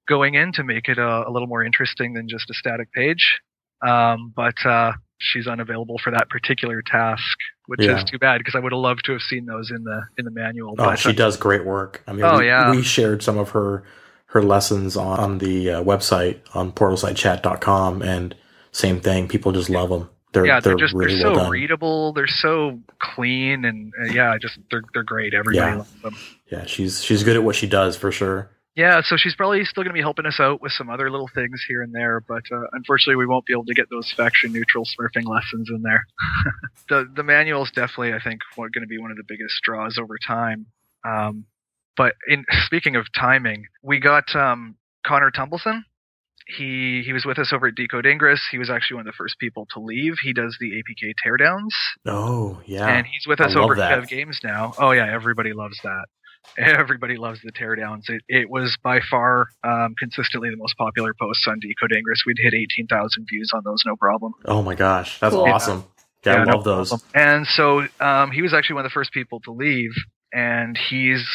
[0.07, 3.39] going in to make it a, a little more interesting than just a static page.
[3.87, 7.97] Um, but uh, she's unavailable for that particular task, which Yeah.
[7.97, 10.25] is too bad because I would have loved to have seen those in the in
[10.25, 10.71] the manual.
[10.71, 12.01] Oh, but, she does great work.
[12.07, 12.71] I mean, Oh, we, yeah.
[12.71, 13.83] we shared some of her
[14.27, 18.35] her lessons on, on the uh, website on portalsidechat.com, and
[18.71, 19.27] same thing.
[19.27, 20.09] People just love them.
[20.31, 22.13] They're yeah, they're, they're, just really they're so well readable.
[22.13, 25.33] They're so clean, and uh, yeah, just they're they're great.
[25.33, 25.77] Everybody Yeah.
[25.77, 26.15] loves them.
[26.51, 28.51] yeah, she's she's good at what she does for sure.
[28.79, 31.29] Yeah, so she's probably still going to be helping us out with some other little
[31.35, 34.53] things here and there, but uh, unfortunately, we won't be able to get those faction
[34.53, 36.05] neutral smurfing lessons in there.
[36.87, 39.97] the the manual is definitely, I think, going to be one of the biggest draws
[39.97, 40.67] over time.
[41.05, 41.43] Um,
[41.97, 45.83] but in speaking of timing, we got um, Connor Tumbleson.
[46.47, 48.47] He he was with us over at Decode Ingress.
[48.49, 50.19] He was actually one of the first people to leave.
[50.23, 54.39] He does the APK teardowns, Oh yeah, and he's with us over at Fev Games
[54.41, 54.73] now.
[54.79, 56.05] Oh yeah, everybody loves that.
[56.57, 58.09] Everybody loves the teardowns.
[58.09, 62.23] It it was by far um, consistently the most popular posts on Decode Ingress.
[62.25, 64.33] We'd hit eighteen thousand views on those, no problem.
[64.45, 65.45] oh my gosh, that's Cool.
[65.45, 65.85] awesome.
[66.25, 66.89] Yeah, I no love those.
[66.89, 67.09] problem.
[67.15, 69.91] And so um, he was actually one of the first people to leave,
[70.33, 71.25] and he's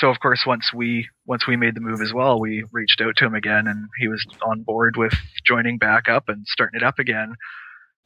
[0.00, 3.16] so of course once we once we made the move as well, we reached out
[3.16, 5.12] to him again, and he was on board with
[5.44, 7.34] joining back up and starting it up again.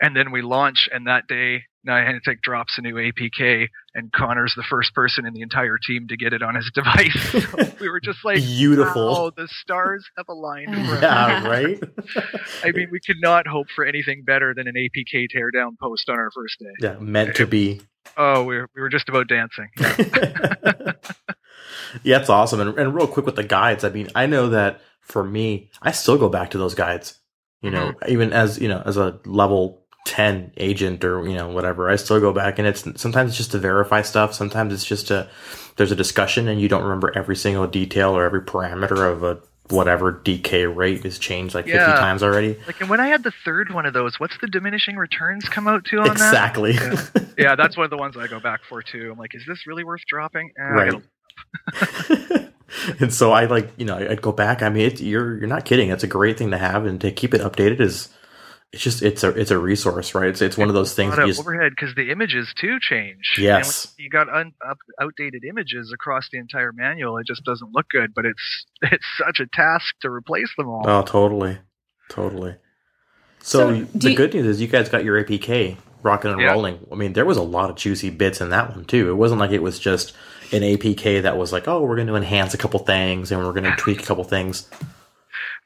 [0.00, 4.62] And then we launch, and that day Niantic drops a new APK, and Connor's the
[4.62, 7.18] first person in the entire team to get it on his device.
[7.32, 7.40] So
[7.80, 9.06] we were just like, Beautiful.
[9.12, 10.94] "Wow, the stars have aligned for.
[11.02, 11.82] Yeah, right.
[12.64, 16.16] I mean, we could not hope for anything better than an APK teardown post on
[16.16, 16.66] our first day.
[16.80, 17.80] yeah, meant to be.
[18.16, 19.68] Oh, we were, we were just about dancing.
[22.02, 22.60] yeah, it's awesome.
[22.60, 25.92] And, and real quick with the guides, I mean, I know that for me, I
[25.92, 27.18] still go back to those guides.
[27.62, 28.10] You know, Mm-hmm.
[28.12, 32.20] even as you know, as a level ten agent or you know whatever, I still
[32.20, 34.34] go back and it's sometimes it's just to verify stuff.
[34.34, 35.28] Sometimes it's just to
[35.76, 39.38] there's a discussion and you don't remember every single detail or every parameter of a
[39.68, 41.86] whatever DK rate is changed like Yeah.
[41.86, 42.56] fifty times already.
[42.66, 45.68] Like, and when I had the third one of those, what's the diminishing returns come
[45.68, 46.72] out to on Exactly.
[46.72, 47.28] that?
[47.38, 49.10] Yeah, that's one of the ones I go back for too.
[49.12, 50.50] I'm like, is this really worth dropping?
[50.58, 50.94] Eh, right.
[53.00, 54.62] and so I like you know I'd go back.
[54.62, 55.90] I mean, it, you're you're not kidding.
[55.90, 58.08] It's a great thing to have, and to keep it updated is
[58.72, 60.28] it's just it's a it's a resource, right?
[60.28, 61.10] It's it's one of those things.
[61.10, 63.36] lot of You just, overhead because the images too change.
[63.38, 63.86] Yes.
[63.96, 67.18] And you got un, up, outdated images across the entire manual.
[67.18, 70.84] It just doesn't look good, but it's it's such a task to replace them all.
[70.86, 71.58] oh, totally,
[72.08, 72.56] totally.
[73.42, 76.52] So, So, the you- good news is you guys got your APK rocking and Yeah.
[76.52, 76.78] rolling.
[76.92, 79.08] I mean, there was a lot of juicy bits in that one too.
[79.10, 80.14] It wasn't like it was just
[80.52, 83.52] an APK that was like, oh, we're going to enhance a couple things and we're
[83.52, 84.68] going to tweak a couple things.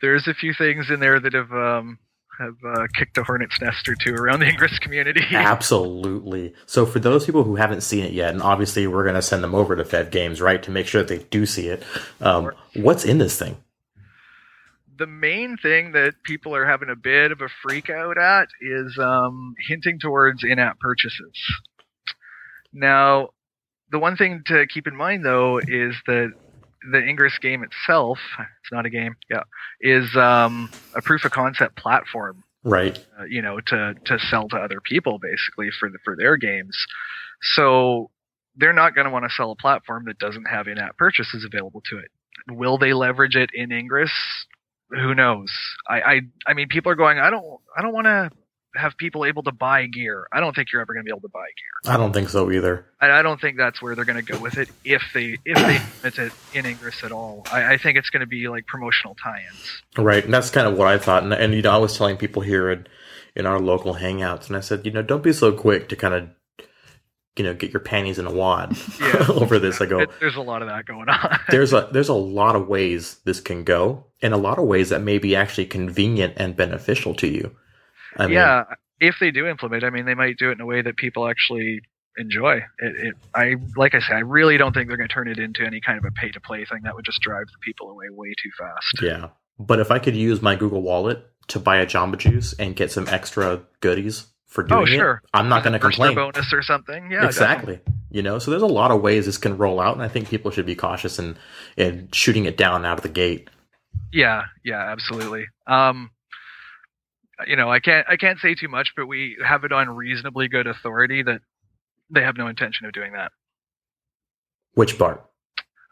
[0.00, 1.98] There's a few things in there that have um,
[2.38, 5.22] have uh, kicked a hornet's nest or two around the Ingress community.
[5.32, 6.54] Absolutely.
[6.66, 9.44] So for those people who haven't seen it yet, and obviously we're going to send
[9.44, 11.82] them over to Fev Games, right, to make sure that they do see it.
[12.20, 13.56] Um, what's in this thing?
[14.98, 18.96] the main thing that people are having a bit of a freak out at is
[18.98, 21.32] um, hinting towards in-app purchases.
[22.72, 23.30] Now,
[23.90, 26.32] the one thing to keep in mind though is that
[26.90, 29.42] the Ingress game itself, it's not a game, yeah,
[29.80, 32.98] is um, a proof of concept platform Right.
[33.20, 36.76] uh, you know, to to sell to other people basically for the, for their games.
[37.54, 38.10] So
[38.56, 41.82] they're not going to want to sell a platform that doesn't have in-app purchases available
[41.90, 42.10] to it.
[42.50, 44.12] Will they leverage it in Ingress?
[44.90, 45.52] Who knows?
[45.88, 47.18] I I, I mean, people are going.
[47.18, 47.44] I don't
[47.76, 48.30] I don't want to
[48.76, 50.26] have people able to buy gear.
[50.32, 51.92] I don't think you're ever going to be able to buy gear.
[51.92, 52.86] I don't think so either.
[53.00, 55.56] I, I don't think that's where they're going to go with it if they if
[55.56, 57.46] they implement it in Ingress at all.
[57.52, 59.82] I, I think it's going to be like promotional tie-ins.
[59.96, 60.24] Right.
[60.24, 61.22] And that's kind of what I thought.
[61.22, 62.86] And, and you know, I was telling people here in,
[63.36, 66.14] in our local hangouts, and I said, you know, don't be so quick to kind
[66.14, 66.28] of,
[67.36, 69.26] you know, get your panties in a wad Yeah.
[69.28, 69.80] over this.
[69.80, 71.38] I go, It, there's a lot of that going on.
[71.50, 74.88] there's a there's a lot of ways this can go, and a lot of ways
[74.90, 77.54] that may be actually convenient and beneficial to you.
[78.16, 78.64] I mean, yeah,
[79.00, 81.28] if they do implement, I mean, they might do it in a way that people
[81.28, 81.80] actually
[82.16, 82.56] enjoy.
[82.78, 85.38] It, it I like I said, I really don't think they're going to turn it
[85.38, 86.80] into any kind of a pay to play thing.
[86.84, 89.02] That would just drive the people away way too fast.
[89.02, 89.28] Yeah.
[89.58, 92.90] But if I could use my Google Wallet to buy a Jamba Juice and get
[92.90, 95.20] some extra goodies for doing Oh, sure.
[95.22, 96.14] it, I'm not going to complain.
[96.14, 97.10] bonus or something.
[97.10, 97.80] Yeah, exactly.
[98.10, 100.28] You know, so there's a lot of ways this can roll out, and I think
[100.28, 101.36] people should be cautious in,
[101.76, 103.50] in shooting it down out of the gate.
[104.12, 105.46] Yeah, yeah, absolutely.
[105.66, 106.10] Um,
[107.46, 110.48] you know, I can't I can't say too much, but we have it on reasonably
[110.48, 111.40] good authority that
[112.10, 113.32] they have no intention of doing that.
[114.74, 115.24] Which part?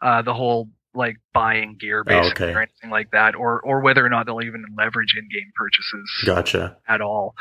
[0.01, 2.53] Uh, the whole like buying gear basically Oh, okay.
[2.57, 6.77] or anything like that, or or whether or not they'll even leverage in-game purchases Gotcha.
[6.87, 7.35] at all.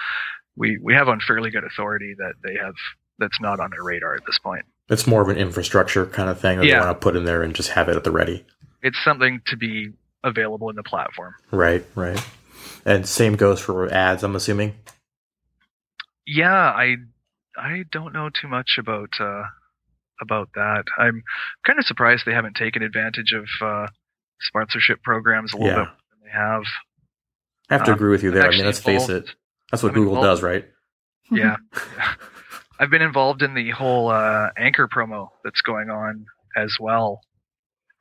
[0.57, 2.75] We we have on fairly good authority that they have
[3.19, 4.65] that's not on their radar at this point.
[4.89, 6.81] It's more of an infrastructure kind of thing that Yeah.
[6.81, 8.45] they want to put in there and just have it at the ready.
[8.83, 9.93] It's something to be
[10.25, 11.35] available in the platform.
[11.51, 12.19] Right, right.
[12.85, 14.75] And same goes for ads, I'm assuming.
[16.27, 16.97] Yeah, I
[17.57, 19.43] I don't know too much about uh,
[20.21, 20.85] about that.
[20.99, 21.23] I'm
[21.67, 23.87] kind of surprised they haven't taken advantage of uh,
[24.41, 25.77] sponsorship programs a little Yeah.
[25.85, 26.63] bit than they have.
[27.71, 28.47] I have to Um, agree with you there.
[28.47, 29.35] I mean, let's face it.
[29.71, 30.69] That's what I'm Google involved- does, right?
[31.31, 31.57] Yeah.
[32.79, 37.21] I've been involved in the whole uh, Anker promo that's going on as well.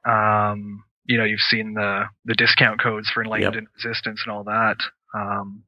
[0.06, 3.60] Um, you know, you've seen the the discount codes for Enlightened Yep.
[3.64, 4.78] and Resistance and all that.
[5.16, 5.64] Um,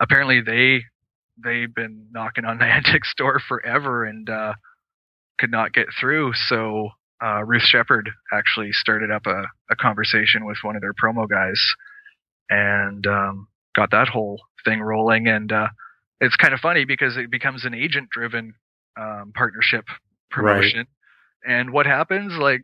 [0.00, 0.84] apparently, they
[1.42, 4.54] they've been knocking on Niantic's door forever and uh,
[5.38, 6.32] could not get through.
[6.34, 6.90] So
[7.24, 11.60] uh, Ruth Shepard actually started up a, a conversation with one of their promo guys
[12.48, 15.28] and um, got that whole thing rolling.
[15.28, 15.68] And uh,
[16.20, 18.54] it's kind of funny because it becomes an agent driven
[18.98, 19.84] um, partnership
[20.30, 20.86] promotion.
[21.46, 22.34] And what happens?
[22.38, 22.62] Like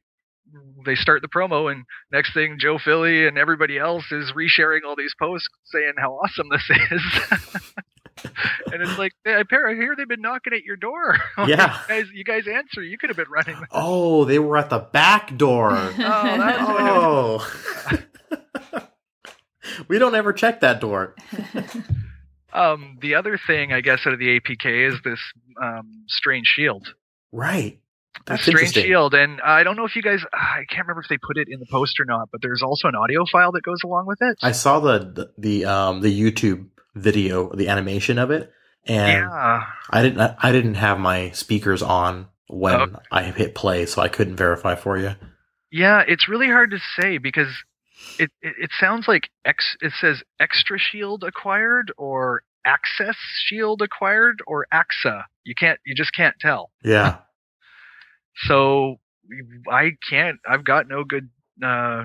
[0.84, 4.96] they start the promo, and next thing, Joe Philley and everybody else is resharing all
[4.96, 7.02] these posts saying how awesome this is.
[8.72, 11.16] and it's like, hey, I hear they've been knocking at your door.
[11.46, 11.80] Yeah.
[11.82, 12.82] you guys, you guys answer.
[12.82, 13.56] You could have been running.
[13.70, 15.70] Oh, they were at the back door.
[15.96, 17.46] that's- oh.
[19.88, 21.14] we don't ever check that door.
[22.52, 25.20] Um, the other thing, I guess, out of the APK is this
[25.62, 26.86] um, strange shield.
[27.32, 27.80] Right.
[28.24, 31.18] That's strange shield, and I don't know if you guys, I can't remember if they
[31.18, 33.82] put it in the post or not, but there's also an audio file that goes
[33.84, 34.38] along with it.
[34.42, 38.50] I saw the, the the um the YouTube video, the animation of it,
[38.86, 42.98] and yeah, I didn't I didn't have my speakers on when Oh.
[43.10, 45.14] I hit play, so I couldn't verify for you.
[45.70, 47.48] yeah, it's really hard to say because
[48.18, 49.76] it, it it sounds like X.
[49.80, 55.22] It says extra shield acquired or access shield acquired or AXA.
[55.44, 56.70] You can't, you just can't tell.
[56.82, 57.18] Yeah.
[58.44, 58.96] So
[59.70, 60.38] I can't.
[60.48, 61.28] I've got no good
[61.64, 62.04] uh,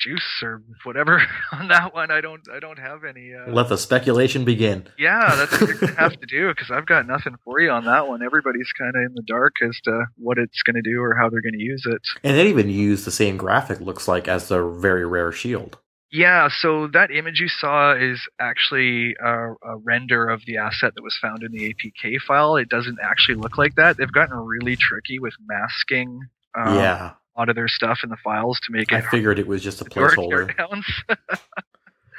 [0.00, 2.10] juice or whatever on that one.
[2.10, 2.42] I don't.
[2.54, 3.32] I don't have any.
[3.34, 4.86] Uh, Let the speculation begin.
[4.98, 7.84] yeah, that's what you're gonna have to do because I've got nothing for you on
[7.84, 8.22] that one.
[8.22, 11.28] Everybody's kind of in the dark as to what it's going to do or how
[11.30, 12.02] they're going to use it.
[12.22, 15.78] And they even use the same graphic looks like as the very rare shield.
[16.14, 21.02] Yeah, so that image you saw is actually a, a render of the asset that
[21.02, 22.54] was found in the APK file.
[22.54, 23.96] It doesn't actually look like that.
[23.96, 26.20] They've gotten really tricky with masking
[26.54, 27.14] um, yeah.
[27.36, 29.60] a lot of their stuff in the files to make it I figured it was
[29.60, 30.54] just a placeholder.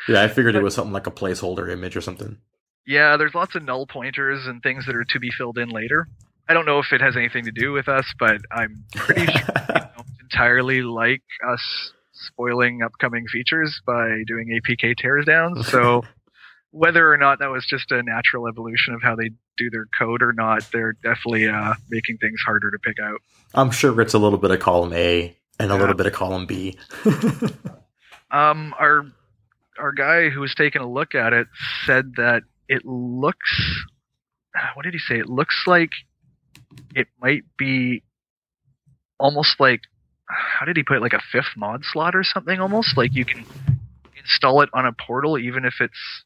[0.09, 2.37] Yeah, I figured it was something like a placeholder image or something.
[2.85, 6.07] Yeah, there's lots of null pointers and things that are to be filled in later.
[6.47, 9.41] I don't know if it has anything to do with us, but I'm pretty sure
[9.67, 15.67] they don't entirely like us spoiling upcoming features by doing APK tears downs.
[15.69, 16.03] So
[16.71, 20.21] whether or not that was just a natural evolution of how they do their code
[20.21, 23.19] or not, they're definitely uh, making things harder to pick out.
[23.53, 25.79] I'm sure it's a little bit of column A and a Yeah.
[25.79, 26.77] little bit of column B.
[28.31, 29.05] Um, our
[29.79, 31.47] our guy who was taking a look at it
[31.85, 33.85] said that it looks.
[34.73, 35.19] What did he say?
[35.19, 35.91] It looks like
[36.95, 38.03] it might be
[39.19, 39.81] almost like.
[40.27, 41.01] How did he put it?
[41.01, 42.59] Like a fifth mod slot or something?
[42.59, 43.45] Almost like you can
[44.17, 46.23] install it on a portal even if it's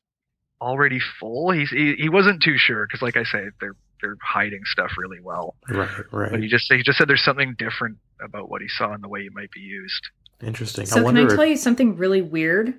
[0.62, 1.52] already full.
[1.52, 5.20] He's he, he wasn't too sure because, like I say, they're they're hiding stuff really
[5.22, 5.56] well.
[5.70, 6.40] right, But right.
[6.42, 9.22] he just he just said there's something different about what he saw and the way
[9.22, 10.02] it might be used.
[10.42, 10.86] Interesting.
[10.86, 12.74] So I can I tell if, you something really weird?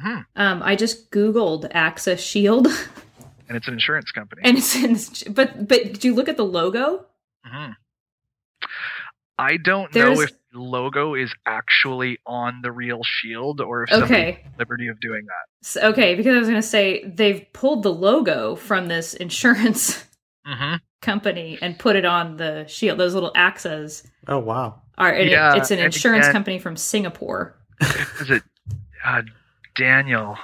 [0.00, 0.24] Mhm.
[0.36, 2.68] Um, I just Googled Access Shield,
[3.48, 4.42] And it's an insurance company.
[4.44, 5.32] and it's in.
[5.34, 7.06] But but did you look at the logo?
[7.44, 7.74] Mhm.
[9.38, 13.92] I don't There's- know if the logo is actually on the real shield or if
[13.92, 15.66] Okay, took the liberty of doing that.
[15.66, 16.14] S- okay.
[16.14, 20.04] Because I was going to say they've pulled the logo from this insurance
[20.46, 20.76] Mm-hmm.
[21.02, 22.98] company and put it on the shield.
[22.98, 24.80] Those little axes oh wow.
[24.98, 25.10] are.
[25.12, 27.56] And it- it's an and insurance again- company from Singapore.
[28.20, 28.42] Is it
[29.04, 29.22] uh,
[29.76, 30.36] Daniel?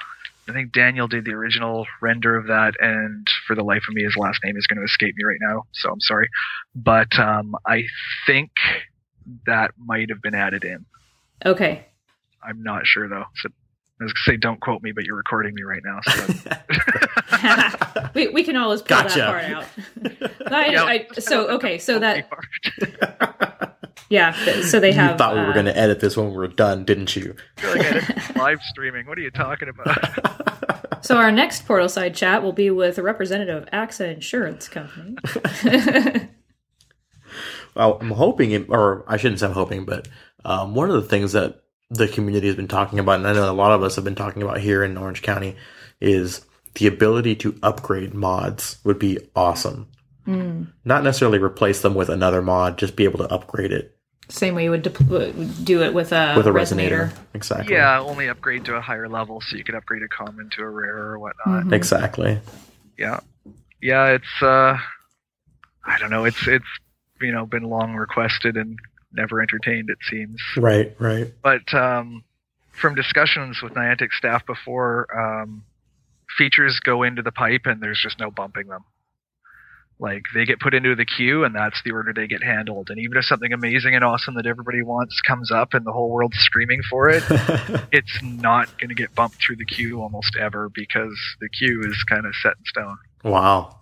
[0.48, 4.04] I think Daniel did the original render of that, and for the life of me,
[4.04, 6.28] his last name is going to escape me right now, so I'm sorry.
[6.74, 7.84] But um, I
[8.26, 8.50] think
[9.46, 10.84] that might have been added in.
[11.44, 11.86] Okay.
[12.42, 13.24] I'm not sure though.
[13.36, 13.48] So
[14.00, 16.00] I was going to say, don't quote me, but you're recording me right now.
[16.02, 16.26] So
[18.14, 19.18] we, we can always pull Gotcha.
[19.18, 19.44] that part
[20.48, 20.52] out.
[20.52, 22.28] I, Yeah, I, so okay, so that
[24.10, 25.12] yeah, so they have.
[25.12, 27.34] you thought we were uh, going to edit this when we were done, didn't you?
[27.58, 29.06] I feel like live streaming.
[29.06, 30.66] What are you talking about?
[31.02, 35.16] So our next portal side chat will be with a representative of AXA Insurance Company.
[37.76, 40.08] well, I'm hoping, or I shouldn't say I'm hoping, but
[40.44, 43.50] um, one of the things that the community has been talking about, and I know
[43.50, 45.56] a lot of us have been talking about here in Orange County,
[46.00, 49.88] is the ability to upgrade mods would be awesome.
[50.26, 50.72] Mm.
[50.84, 53.96] Not necessarily replace them with another mod, just be able to upgrade it
[54.28, 54.98] Same way you would dep-
[55.64, 57.10] do it with a, with a resonator.
[57.10, 57.12] resonator.
[57.34, 57.74] Exactly.
[57.74, 60.68] yeah, only upgrade to a higher level so you could upgrade a common to a
[60.68, 61.64] rare or whatnot.
[61.66, 61.72] Mhm.
[61.72, 62.40] Exactly.
[62.98, 63.20] Yeah.
[63.80, 64.76] yeah, it's uh,
[65.84, 66.24] I don't know.
[66.24, 66.64] It's it's
[67.20, 68.78] you know been long requested and
[69.12, 69.90] never entertained.
[69.90, 70.40] It seems.
[70.56, 71.32] Right, right.
[71.42, 72.24] But um,
[72.72, 75.64] from discussions with Niantic staff before, um,
[76.36, 78.84] features go into the pipe and there's just no bumping them.
[79.98, 82.90] Like they get put into the queue and that's the order they get handled.
[82.90, 86.10] And even if something amazing and awesome that everybody wants comes up and the whole
[86.10, 87.22] world's screaming for it,
[87.92, 92.04] it's not going to get bumped through the queue almost ever because the queue is
[92.06, 92.98] kind of set in stone.
[93.24, 93.78] wow.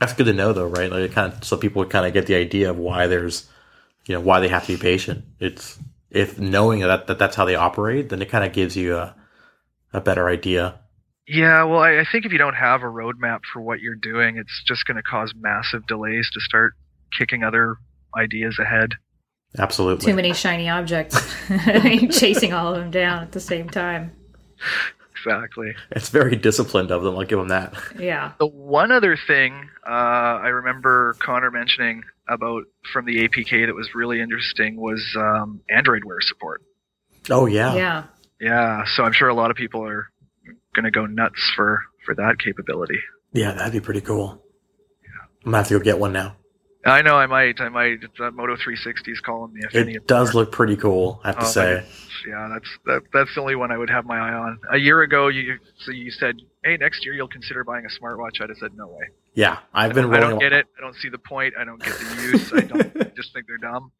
[0.00, 0.06] Yeah.
[0.06, 0.90] That's good to know, though, right?
[0.90, 3.48] Like, it kind of so people kind of get the idea of why there's,
[4.06, 5.24] you know, why they have to be patient.
[5.38, 5.78] It's
[6.10, 9.14] if knowing that, that that's how they operate, then it kind of gives you a
[9.92, 10.80] a better idea.
[11.26, 14.36] Yeah, well, I, I think if you don't have a roadmap for what you're doing,
[14.36, 16.72] it's just going to cause massive delays to start
[17.16, 17.76] kicking other
[18.16, 18.94] ideas ahead.
[19.58, 20.06] Absolutely.
[20.06, 21.16] Too many shiny objects,
[22.18, 24.12] chasing all of them down at the same time.
[25.24, 25.74] Exactly.
[25.90, 27.16] It's very disciplined of them.
[27.16, 27.74] I'll give them that.
[27.98, 28.32] Yeah.
[28.38, 33.94] The one other thing uh, I remember Connor mentioning about from the APK that was
[33.94, 36.62] really interesting was um, Android Wear support.
[37.28, 37.74] Oh yeah.
[37.74, 38.04] Yeah.
[38.40, 40.06] Yeah, so I'm sure a lot of people are
[40.74, 42.98] going to go nuts for for that capability.
[43.32, 44.42] Yeah, that'd be pretty cool.
[45.44, 46.36] I'm gonna have to go get one now.
[46.84, 47.60] I know I might.
[47.60, 48.00] I might.
[48.18, 49.60] That Moto 360 is calling me.
[49.70, 51.20] If It does them look pretty cool.
[51.22, 51.86] I have to Oh, say.
[52.28, 54.58] Yeah, that's that, that's the only one I would have my eye on.
[54.72, 58.40] A year ago, you so you said, "Hey, next year you'll consider buying a smartwatch."
[58.42, 60.30] I'd have said, "No way." Yeah, I've I been don't, I rolling.
[60.32, 60.66] don't get it.
[60.76, 61.54] I don't see the point.
[61.58, 62.52] I don't get the use.
[62.52, 63.92] I don't I just think they're dumb.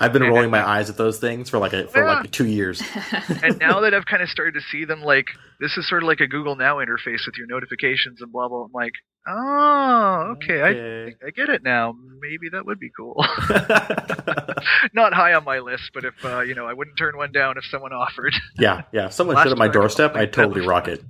[0.00, 2.20] I've been And- rolling my eyes at those things for like a, for Yeah.
[2.20, 2.82] like two years.
[3.42, 5.26] And now that I've kind of started to see them, like
[5.60, 8.64] this is sort of like a Google Now interface with your notifications and blah blah.
[8.64, 8.92] I'm like,
[9.26, 11.14] oh, okay, I Okay.
[11.26, 11.94] I get it now.
[12.20, 13.14] Maybe that would be cool.
[14.92, 17.56] Not high on my list, but if uh, you know, I wouldn't turn one down
[17.58, 18.34] if someone offered.
[18.58, 19.06] yeah, yeah.
[19.06, 21.02] If someone Last stood at my year I don't doorstep, I'd totally rock it.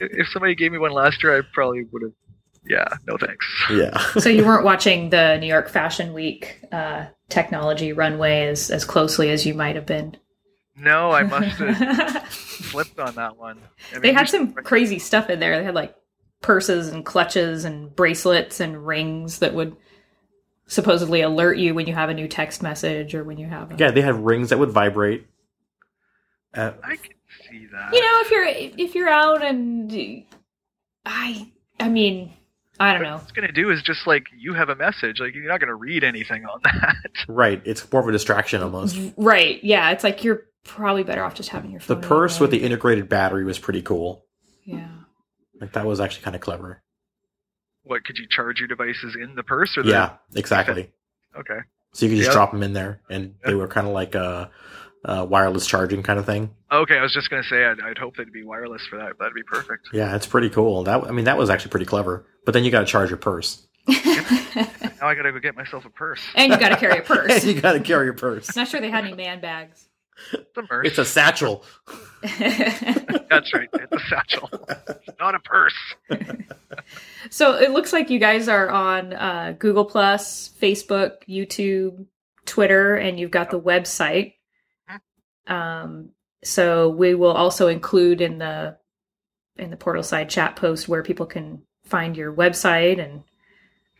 [0.00, 2.12] if somebody gave me one last year, I probably would have.
[2.66, 3.46] Yeah, no thanks.
[3.70, 3.98] Yeah.
[4.18, 9.28] so you weren't watching the New York Fashion Week uh, technology runway as, as closely
[9.30, 10.16] as you might have been.
[10.76, 13.58] No, I must have flipped on that one.
[13.94, 15.58] I they had some crazy stuff in there.
[15.58, 15.94] They had like
[16.44, 19.74] purses and clutches and bracelets and rings that would
[20.66, 23.76] supposedly alert you when you have a new text message or when you have a
[23.76, 25.26] Yeah, they had rings that would vibrate.
[26.52, 27.12] Uh, I can
[27.50, 27.92] see that.
[27.94, 28.46] you know if you're
[28.86, 30.24] if you're out and
[31.06, 32.32] i i mean
[32.78, 35.20] i don't know What it's gonna do is just like you have a message.
[35.20, 36.96] Like you're not gonna read anything on that.
[37.26, 37.60] right.
[37.64, 38.98] It's more of a distraction almost.
[39.16, 42.50] right yeah it's like you're probably better off just having your The phone purse with
[42.50, 44.26] the integrated battery was pretty cool.
[44.64, 44.88] yeah
[45.60, 46.82] Like that was actually kind of clever.
[47.84, 49.90] What could you charge your devices in the purse or the?
[49.90, 50.90] Yeah, exactly.
[51.36, 51.58] Okay.
[51.92, 52.34] So you could just Yeah.
[52.34, 54.50] drop them in there, and they were kind of like a,
[55.04, 56.50] a wireless charging kind of thing.
[56.70, 59.18] Okay, I was just gonna say I'd, I'd hope they'd be wireless for that.
[59.18, 59.88] That'd be perfect.
[59.92, 60.84] Yeah, it's pretty cool.
[60.84, 62.24] That I mean, that was actually pretty clever.
[62.44, 63.66] But then you got to charge your purse.
[63.88, 66.20] Now I gotta go get myself a purse.
[66.36, 68.54] and you got to carry a purse you got to carry your purse.
[68.54, 69.88] not sure they had any man bags
[70.32, 70.86] It's a purse.
[70.86, 71.64] It's a satchel.
[72.22, 73.68] That's right.
[73.72, 74.48] It's a satchel.
[74.88, 75.74] It's not a purse.
[77.30, 82.04] so it looks like you guys are on uh, google plus facebook youtube
[82.44, 84.34] twitter and you've got the website
[85.46, 86.10] um,
[86.42, 88.76] so we will also include in the
[89.56, 93.22] in the portal side chat post where people can find your website and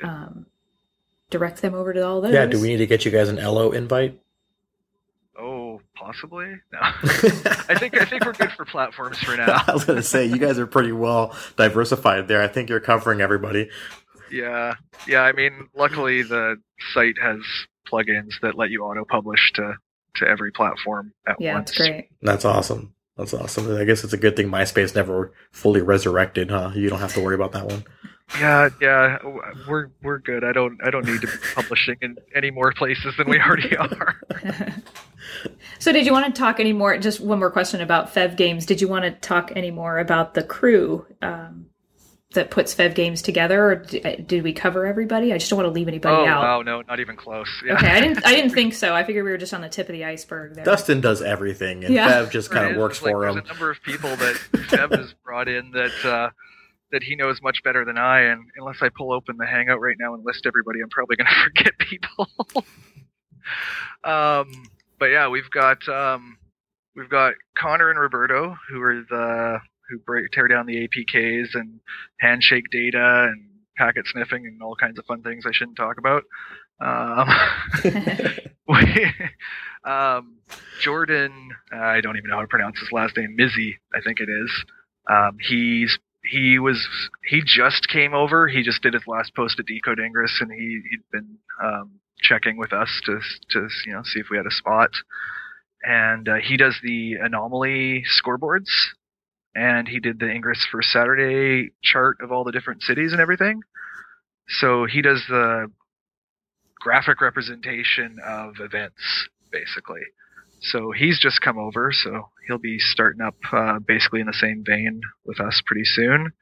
[0.02, 0.46] um,
[1.30, 2.46] direct them over to all those Yeah.
[2.46, 4.20] Do we need to get you guys an Ello invite?
[5.38, 6.46] Oh, possibly.
[6.72, 6.78] No.
[6.82, 9.62] I think I think we're good for platforms for now.
[9.66, 12.42] I was gonna say you guys are pretty well diversified there.
[12.42, 13.70] I think you're covering everybody.
[14.30, 14.74] Yeah,
[15.06, 15.22] yeah.
[15.22, 16.56] I mean, luckily the
[16.92, 17.38] site has
[17.90, 19.74] plugins that let you auto publish to
[20.16, 21.70] to every platform at yeah once.
[21.70, 22.94] it's great That's awesome.
[23.16, 23.76] That's awesome.
[23.76, 26.72] I guess it's a good thing MySpace never fully resurrected, huh?
[26.74, 27.84] You don't have to worry about that one.
[28.38, 29.18] Yeah, yeah.
[29.68, 30.44] We're we're good.
[30.44, 33.76] I don't I don't need to be publishing in any more places than we already
[33.76, 34.16] are.
[35.78, 38.66] so did you want to talk any more just one more question about fev games
[38.66, 41.66] did you want to talk any more about the crew um,
[42.34, 45.66] that puts fev games together or did, did we cover everybody i just don't want
[45.66, 47.48] to leave anybody oh out wow, no, not even close.
[47.66, 47.75] Yeah.
[47.75, 49.88] okay i didn't i didn't think so i figured we were just on the tip
[49.88, 52.22] of the iceberg there Dustin does everything, and Yeah.
[52.22, 53.42] Fev just kind It of works Like, for there's him.
[53.44, 56.31] a number of people that Fev has brought in that uh,
[56.94, 58.20] that he knows much better than I.
[58.20, 61.26] And unless I pull open the Hangout right now and list everybody, I'm probably going
[61.28, 62.28] to forget people.
[64.04, 66.38] um, but yeah, we've got um,
[66.96, 69.58] we've got Connor and Roberto who are the
[69.90, 71.80] who break, tear down the APKs and
[72.20, 76.22] handshake data and packet sniffing and all kinds of fun things I shouldn't talk about.
[76.80, 77.28] Um,
[78.68, 79.06] we,
[79.84, 80.38] um,
[80.80, 84.28] Jordan, I don't even know how to pronounce his last name, Mizzy, I think it
[84.28, 84.50] is.
[85.10, 86.87] Um, he's he was
[87.25, 88.48] he just came over.
[88.48, 92.56] He just did his last post at Decode Ingress, and he he'd been um, checking
[92.56, 93.20] with us to
[93.50, 94.90] to you know see if we had a spot.
[95.83, 98.70] And uh, he does the anomaly scoreboards,
[99.54, 103.60] and he did the Ingress First Saturday chart of all the different cities and everything.
[104.48, 105.70] So he does the
[106.81, 110.02] graphic representation of events basically.
[110.65, 114.65] So he's just come over, so he'll be starting up uh, basically in the same
[114.67, 116.33] vein with us pretty soon.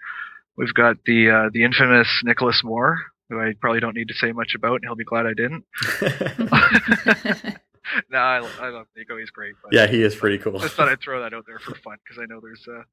[0.56, 2.98] We've got the uh, the infamous Nicholas Moore,
[3.28, 5.64] who I probably don't need to say much about, and he'll be glad I didn't.
[8.10, 9.54] no, I, I love Nico; he's great.
[9.62, 10.60] But, yeah, he is pretty cool.
[10.60, 12.84] Just thought I'd throw that out there for fun because I know there's a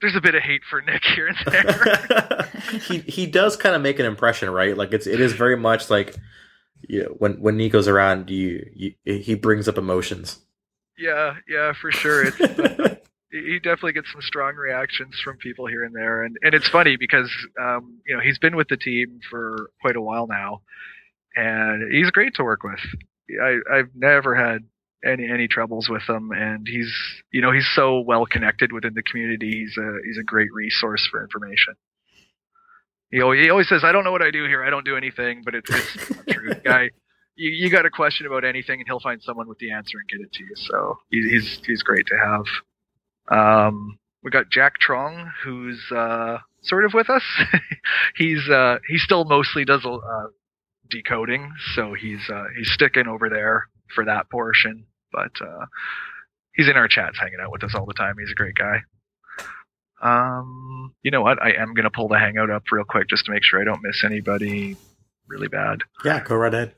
[0.00, 2.50] there's a bit of hate for Nick here and there.
[2.88, 4.76] he he does kind of make an impression, right?
[4.76, 6.14] Like it's it is very much like
[6.88, 10.40] you know, when when Nico's around, you, you he brings up emotions.
[10.98, 12.24] Yeah, yeah, for sure.
[12.26, 12.96] It's, uh,
[13.30, 16.96] he definitely gets some strong reactions from people here and there, and and it's funny
[16.96, 17.30] because
[17.60, 20.62] um, you know he's been with the team for quite a while now,
[21.36, 22.80] and he's great to work with.
[23.42, 24.64] I I've never had
[25.04, 26.92] any any troubles with him, and he's
[27.32, 29.50] you know he's so well connected within the community.
[29.60, 31.74] He's a he's a great resource for information.
[33.10, 34.64] He always, he always says, "I don't know what I do here.
[34.64, 36.54] I don't do anything," but it's, it's not true.
[36.64, 36.90] Guy,
[37.38, 40.08] you, you got a question about anything, and he'll find someone with the answer and
[40.08, 40.54] get it to you.
[40.56, 42.44] So he's he's great to have.
[43.30, 47.22] Um, we got Jack Trong, who's uh, sort of with us.
[48.16, 50.26] he's uh, he still mostly does uh,
[50.90, 54.86] decoding, so he's uh, he's sticking over there for that portion.
[55.12, 55.66] But uh,
[56.54, 58.16] he's in our chats, hanging out with us all the time.
[58.18, 58.80] He's a great guy.
[60.00, 61.40] Um, you know what?
[61.40, 63.82] I am gonna pull the Hangout up real quick just to make sure I don't
[63.82, 64.76] miss anybody
[65.28, 65.82] really bad.
[66.04, 66.74] Yeah, go right ahead.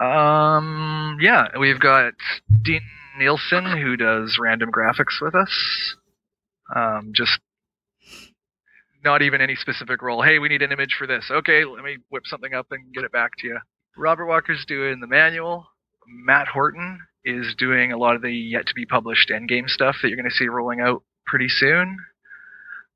[0.00, 2.14] Um, yeah, we've got
[2.62, 2.82] Dean
[3.18, 5.94] Nielsen who does random graphics with us.
[6.74, 7.38] Um, just
[9.04, 10.22] not even any specific role.
[10.22, 11.30] Hey, we need an image for this.
[11.30, 13.58] Okay, let me whip something up and get it back to you.
[13.96, 15.66] Robert Walker's doing the manual.
[16.06, 20.08] Matt Horton is doing a lot of the yet to be published endgame stuff that
[20.08, 21.96] you're going to see rolling out pretty soon.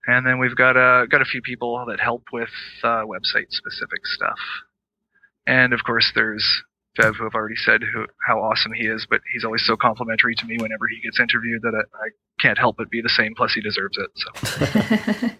[0.06, 2.50] And then we've got a got a few people that help with
[2.82, 4.38] uh, website specific stuff.
[5.46, 6.44] And of course, there's
[6.98, 10.34] Fev, who I've already said who, how awesome he is, but he's always so complimentary
[10.36, 12.08] to me whenever he gets interviewed that I, I
[12.40, 13.34] can't help but be the same.
[13.34, 15.30] Plus, he deserves it.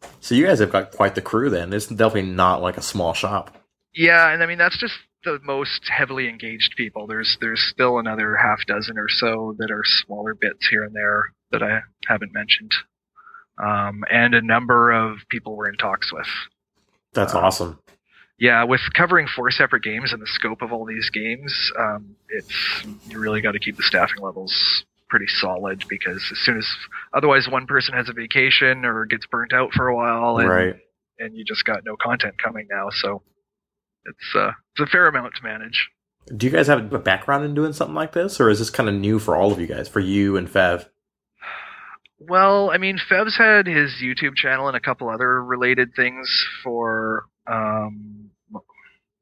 [0.00, 0.06] So.
[0.20, 1.72] so you guys have got quite the crew then.
[1.72, 3.56] It's definitely not like a small shop.
[3.94, 4.94] Yeah, and I mean that's just
[5.24, 7.06] the most heavily engaged people.
[7.06, 11.32] There's there's still another half dozen or so that are smaller bits here and there
[11.50, 12.72] that I haven't mentioned,
[13.62, 16.26] um, and a number of people we're in talks with.
[17.12, 17.78] That's uh, awesome.
[18.38, 22.84] Yeah, with covering four separate games and the scope of all these games, um, it's
[23.08, 26.66] you really got to keep the staffing levels pretty solid because as soon as
[27.12, 30.76] otherwise one person has a vacation or gets burnt out for a while, and, right.
[31.18, 32.88] and you just got no content coming now.
[32.90, 33.22] So
[34.06, 35.90] it's uh, it's a fair amount to manage.
[36.34, 38.88] Do you guys have a background in doing something like this, or is this kind
[38.88, 40.86] of new for all of you guys, for you and Fev?
[42.20, 47.24] Well, I mean, Fev's had his YouTube channel and a couple other related things for
[47.46, 48.30] um,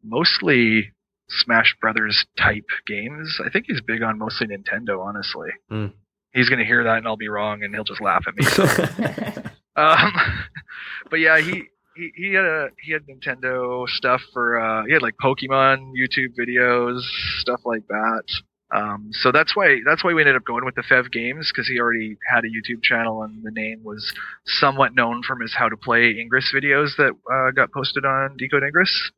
[0.02, 0.92] mostly
[1.28, 3.40] Smash Brothers type games.
[3.44, 5.50] I think he's big on mostly Nintendo, honestly.
[5.70, 5.92] Mm.
[6.32, 8.44] He's going to hear that and I'll be wrong and he'll just laugh at me.
[8.44, 8.64] So.
[9.76, 10.12] um,
[11.10, 15.02] but yeah, he he, he had a he had Nintendo stuff for uh, he had
[15.02, 17.00] like Pokemon YouTube videos
[17.40, 18.22] stuff like that.
[18.70, 21.66] Um, so that's why that's why we ended up going with the Fev Games because
[21.66, 24.12] he already had a YouTube channel and the name was
[24.44, 28.62] somewhat known from his how to play Ingress videos that uh, got posted on Decode
[28.62, 29.10] Ingress.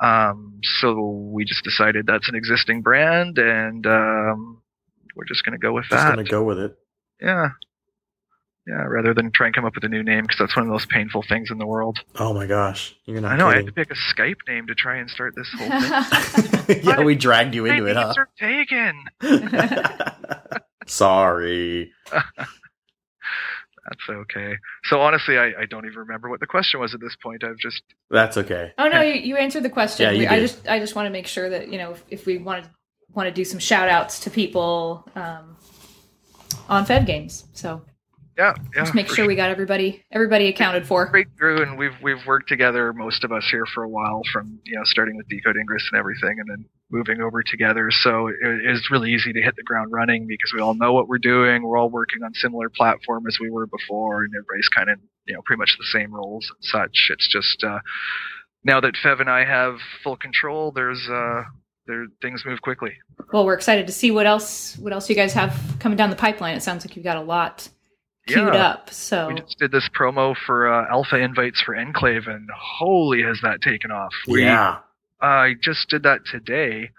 [0.00, 4.62] Um, so we just decided that's an existing brand and um,
[5.14, 6.04] we're just going to go with just that.
[6.04, 6.78] Just going to go with it.
[7.20, 7.50] Yeah.
[8.70, 10.68] Yeah, rather than try and come up with a new name because that's one of
[10.68, 11.98] the most painful things in the world.
[12.20, 13.32] Oh my gosh, you're not.
[13.32, 13.46] I know.
[13.46, 13.52] Kidding.
[13.52, 16.80] I had to pick a Skype name to try and start this whole thing.
[16.84, 18.14] yeah, we dragged you into it, huh?
[18.16, 19.06] Are taken.
[20.86, 21.90] Sorry.
[22.12, 24.54] That's okay.
[24.84, 27.42] So honestly, I, I don't even remember what the question was at this point.
[27.42, 27.82] I've just.
[28.08, 28.72] That's okay.
[28.78, 30.04] Oh no, you, you answered the question.
[30.04, 30.42] Yeah, you I did.
[30.42, 32.70] just I just want to make sure that you know if, if we want to
[33.14, 35.56] want to do some shout outs to people um,
[36.68, 37.46] on Fev games.
[37.52, 37.82] So
[38.40, 38.82] yeah, yeah.
[38.84, 41.04] Just make sure, sure, we got everybody everybody accounted for.
[41.06, 44.58] Great Drew, and we've we've worked together most of us here for a while, from
[44.64, 47.90] you know starting with Decode Ingress and everything, and then moving over together.
[47.90, 51.06] So it, it's really easy to hit the ground running because we all know what
[51.06, 51.62] we're doing.
[51.62, 55.34] We're all working on similar platform as we were before, and everybody's kind of you
[55.34, 57.10] know pretty much the same roles and such.
[57.10, 57.80] It's just uh,
[58.64, 61.42] now that Fev and I have full control, there's uh,
[61.86, 62.92] there things move quickly.
[63.34, 66.16] Well, we're excited to see what else what else you guys have coming down the
[66.16, 66.56] pipeline.
[66.56, 67.68] It sounds like you've got a lot
[68.26, 68.66] queued Yeah.
[68.68, 68.90] up.
[68.90, 73.40] So We just did this promo for uh, alpha invites for Enclave, and holy, has
[73.42, 74.12] that taken off!
[74.26, 74.78] We, yeah.
[75.20, 76.90] I just did that today,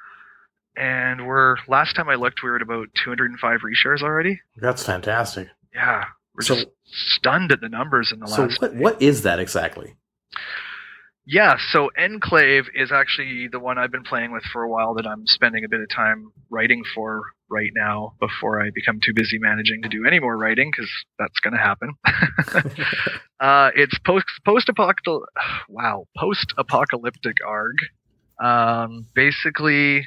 [0.75, 4.39] and we're last time I looked, we were at about 205 reshares already.
[4.57, 5.49] That's fantastic.
[5.73, 6.05] Yeah,
[6.35, 6.67] we're So- just
[7.15, 8.61] stunned at the numbers in the So last.
[8.61, 9.95] what what is that exactly?
[11.25, 15.05] Yeah, so Enclave is actually the one I've been playing with for a while that
[15.05, 19.37] I'm spending a bit of time writing for right now before I become too busy
[19.37, 21.93] managing to do any more writing because that's going to happen.
[23.39, 25.27] uh, it's post post apocalyptic.
[25.69, 27.77] Wow, post apocalyptic arg.
[28.43, 30.05] Um, basically,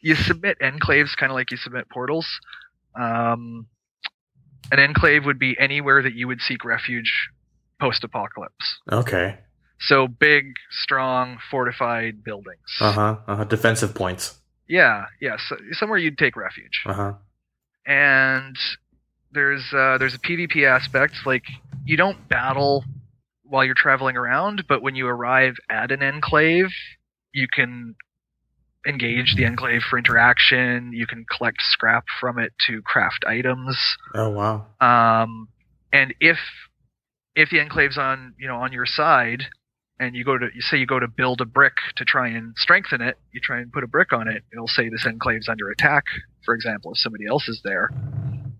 [0.00, 2.26] you submit enclaves kind of like you submit portals.
[2.98, 3.66] Um,
[4.72, 7.12] an enclave would be anywhere that you would seek refuge
[7.78, 8.80] post apocalypse.
[8.90, 9.38] okay.
[9.80, 12.60] So big, strong, fortified buildings.
[12.80, 13.16] Uh huh.
[13.26, 13.44] Uh-huh.
[13.44, 14.38] Defensive points.
[14.68, 15.36] Yeah, yeah.
[15.48, 16.82] So, somewhere you'd take refuge.
[16.86, 17.12] Uh huh.
[17.86, 18.56] And
[19.32, 21.14] there's uh, there's a PvP aspect.
[21.24, 21.44] Like
[21.84, 22.84] you don't battle
[23.42, 26.68] while you're traveling around, but when you arrive at an enclave,
[27.32, 27.96] you can
[28.86, 30.92] engage the enclave for interaction.
[30.92, 33.78] You can collect scrap from it to craft items.
[34.14, 34.66] Oh wow.
[34.80, 35.48] Um,
[35.92, 36.38] and if
[37.34, 39.44] if the enclave's on you know on your side,
[40.00, 42.54] and you go to you say you go to build a brick to try and
[42.56, 45.70] strengthen it, you try and put a brick on it, it'll say this enclave's under
[45.70, 46.04] attack,
[46.44, 47.90] for example, if somebody else is there.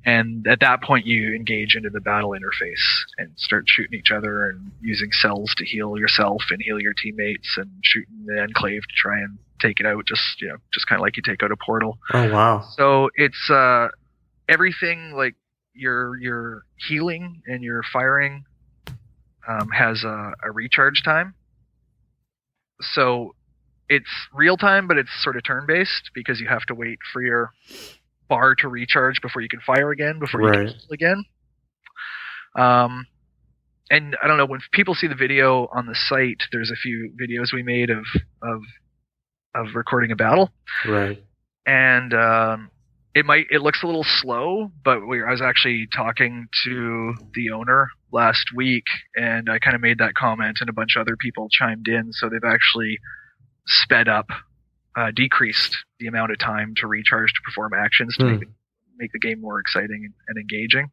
[0.05, 2.85] And at that point, you engage into the battle interface
[3.19, 7.57] and start shooting each other and using cells to heal yourself and heal your teammates
[7.57, 10.07] and shooting the enclave to try and take it out.
[10.07, 11.99] Just you know, just kind of like you take out a portal.
[12.13, 12.65] Oh wow.
[12.77, 13.89] So it's uh,
[14.49, 15.35] everything like
[15.75, 18.45] your your healing and your firing
[19.49, 21.35] um, has a, a recharge time.
[22.81, 23.35] So
[23.89, 27.23] it's real time, but it's sort of turn based because you have to wait for
[27.23, 27.51] your
[28.29, 30.67] bar to recharge before you can fire again, before you Right.
[30.67, 31.25] can heal again.
[32.57, 33.07] Um,
[33.91, 36.43] and I don't know when people see the video on the site.
[36.53, 38.05] There's a few videos we made of
[38.43, 38.63] of
[39.55, 40.51] of recording a battle
[40.89, 41.23] Right.
[41.67, 42.71] and um,
[43.15, 47.51] it might it looks a little slow, but we, I was actually talking to the
[47.51, 48.85] owner last week,
[49.17, 52.13] and I kind of made that comment, and a bunch of other people chimed in,
[52.13, 52.99] so they've actually
[53.67, 54.27] sped up,
[54.97, 58.31] uh, decreased the amount of time to recharge to perform actions to Hmm.
[58.39, 58.49] make,
[58.99, 60.91] make the game more exciting and, and engaging.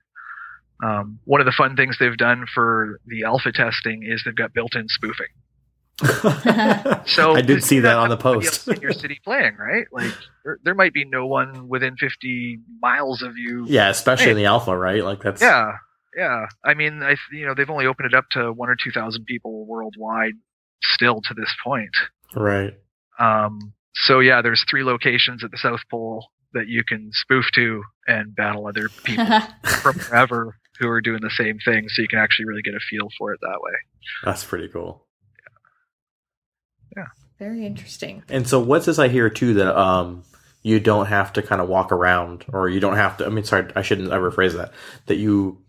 [0.83, 4.53] Um, one of the fun things they've done for the alpha testing is they've got
[4.53, 5.27] built-in spoofing.
[7.07, 8.67] So I did see that on the post.
[8.67, 9.85] in your city playing, right?
[9.91, 10.13] Like
[10.43, 13.65] there, there might be no one within 50 miles of you.
[13.67, 15.03] yeah, especially in the alpha, right?
[15.03, 15.71] Like that's Yeah,
[16.17, 16.47] yeah.
[16.65, 19.25] I mean, I you know they've only opened it up to one or two thousand
[19.25, 20.33] people worldwide
[20.83, 21.95] still to this point.
[22.35, 22.73] right.
[23.19, 27.83] Um, so yeah, there's three locations at the South Pole that you can spoof to
[28.07, 29.25] and battle other people
[29.81, 32.79] from wherever who are doing the same thing, so you can actually really get a
[32.79, 33.71] feel for it that way.
[34.23, 35.05] That's pretty cool.
[36.95, 37.03] Yeah.
[37.03, 37.07] yeah.
[37.39, 38.23] Very interesting.
[38.29, 40.23] And so what's this I hear too that um
[40.63, 43.43] you don't have to kind of walk around or you don't have to I mean
[43.43, 44.71] sorry, I shouldn't ever phrase that.
[45.05, 45.59] That you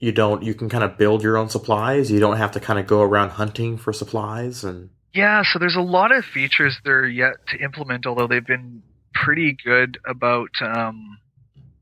[0.00, 2.10] you don't you can kind of build your own supplies.
[2.10, 5.76] You don't have to kind of go around hunting for supplies and Yeah, so there's
[5.76, 8.82] a lot of features they're yet to implement, although they've been
[9.12, 11.18] pretty good about um,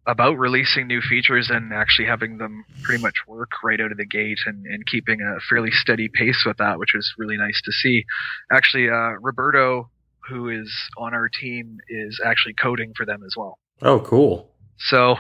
[0.07, 4.07] about releasing new features and actually having them pretty much work right out of the
[4.07, 7.71] gate and, and keeping a fairly steady pace with that, which was really nice to
[7.71, 8.05] see.
[8.51, 9.91] Actually, uh, Roberto,
[10.29, 13.59] who is on our team, is actually coding for them as well.
[13.83, 14.51] oh cool.
[14.79, 15.17] So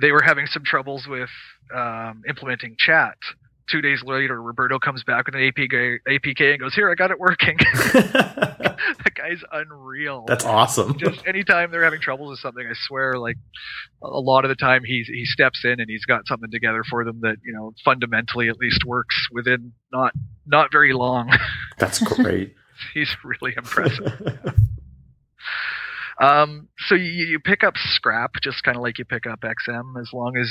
[0.00, 1.30] they were having some troubles with
[1.74, 3.16] um, implementing chat.
[3.70, 7.10] Two days later, Roberto comes back with an APK, APK and goes, "Here, I got
[7.10, 7.58] it working."
[7.92, 10.24] that guy's unreal.
[10.26, 10.96] That's awesome.
[10.98, 13.36] just anytime they're having troubles with something, I swear, like
[14.02, 17.04] a lot of the time, he he steps in and he's got something together for
[17.04, 20.14] them that you know fundamentally at least works within not
[20.46, 21.30] not very long.
[21.78, 22.54] That's great.
[22.94, 24.54] he's really impressive.
[26.20, 30.00] Um, so you, you pick up scrap just kind of like you pick up XM,
[30.00, 30.50] as long as,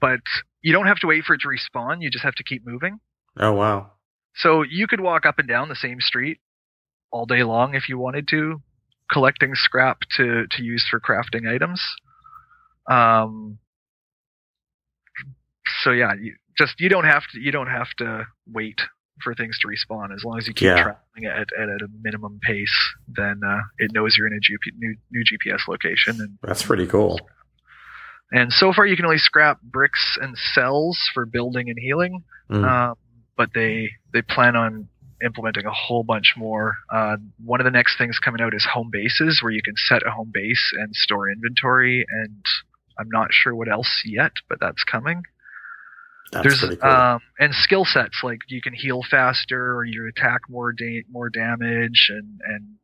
[0.00, 0.20] but
[0.62, 2.02] you don't have to wait for it to respawn.
[2.02, 3.00] You just have to keep moving.
[3.38, 3.92] oh wow.
[4.34, 6.40] So you could walk up and down the same street
[7.10, 8.60] all day long if you wanted to,
[9.10, 11.82] collecting scrap to to use for crafting items.
[12.90, 13.58] Um.
[15.82, 18.80] So yeah, you just you don't have to you don't have to wait
[19.22, 20.82] for things to respawn as long as you keep Yeah.
[20.82, 22.74] traveling at, at, at a minimum pace.
[23.08, 26.86] Then uh, it knows you're in a GP, new new GPS location and That's pretty
[26.86, 27.18] cool.
[28.32, 32.24] and so far you can only scrap bricks and cells for building and healing.
[32.50, 32.64] Mm.
[32.90, 32.94] Um,
[33.36, 34.88] but they they plan on
[35.24, 36.76] implementing a whole bunch more.
[36.92, 40.06] Uh, one of the next things coming out is home bases, where you can set
[40.06, 42.44] a home base and store inventory and
[42.98, 45.22] I'm not sure what else yet, but that's coming.
[46.32, 46.90] That's There's cool.
[46.90, 51.30] um, and skill sets like you can heal faster or you attack more da- more
[51.30, 52.74] damage and and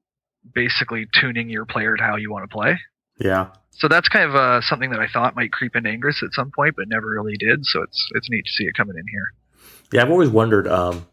[0.55, 2.79] basically tuning your player to how you want to play.
[3.19, 3.49] yeah.
[3.75, 6.51] So that's kind of uh, something that I thought might creep into Ingress at some
[6.55, 7.65] point, but never really did.
[7.65, 9.33] So it's it's neat to see it coming in here.
[9.93, 11.07] Yeah, I've always wondered, um,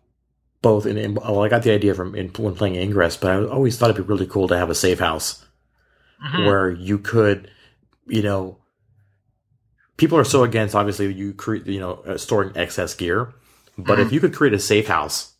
[0.61, 3.45] both in, in well, I got the idea from in, when playing Ingress, but I
[3.45, 5.45] always thought it'd be really cool to have a safe house
[6.21, 6.45] Mhm.
[6.47, 7.49] where you could,
[8.07, 8.57] you know,
[9.99, 13.33] people are so against obviously you create, you know, uh, storing excess gear,
[13.77, 15.33] but if you could create a safe house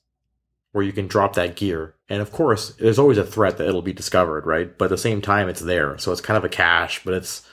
[0.74, 3.82] where you can drop that gear, and of course, there's always a threat that it'll
[3.82, 4.78] be discovered, right?
[4.78, 7.44] But at the same time, it's there, so it's kind of a cache, but it's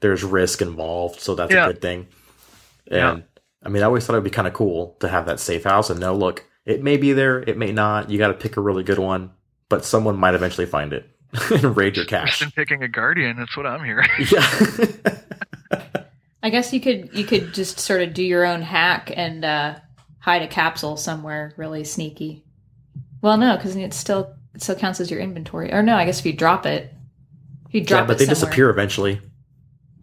[0.00, 1.64] there's risk involved, so that's Yeah.
[1.64, 2.08] a good thing.
[2.90, 3.12] Yeah.
[3.12, 3.24] And
[3.62, 5.88] I mean, I always thought it'd be kind of cool to have that safe house
[5.90, 8.10] and know, look, it may be there, it may not.
[8.10, 9.30] You got to pick a really good one,
[9.68, 11.08] but someone might eventually find it
[11.50, 12.40] and raid your cache.
[12.40, 13.36] been picking a guardian.
[13.36, 14.04] That's what I'm here.
[14.30, 14.46] Yeah.
[16.42, 19.76] I guess you could you could just sort of do your own hack and uh,
[20.18, 22.44] hide a capsule somewhere really sneaky.
[23.20, 25.72] Well, no, because it still it still counts as your inventory.
[25.72, 26.92] Or no, I guess if you drop it,
[27.68, 28.34] if you drop yeah, but it they somewhere.
[28.34, 29.20] disappear eventually.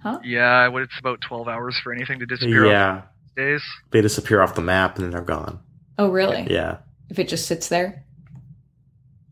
[0.01, 0.19] Huh?
[0.23, 2.65] yeah, what it's about 12 hours for anything to disappear.
[2.65, 3.01] Yeah,
[3.35, 3.61] days.
[3.91, 5.59] they disappear off the map and then they're gone.
[5.97, 6.47] Oh, really?
[6.49, 6.77] Yeah.
[7.09, 8.05] If it just sits there.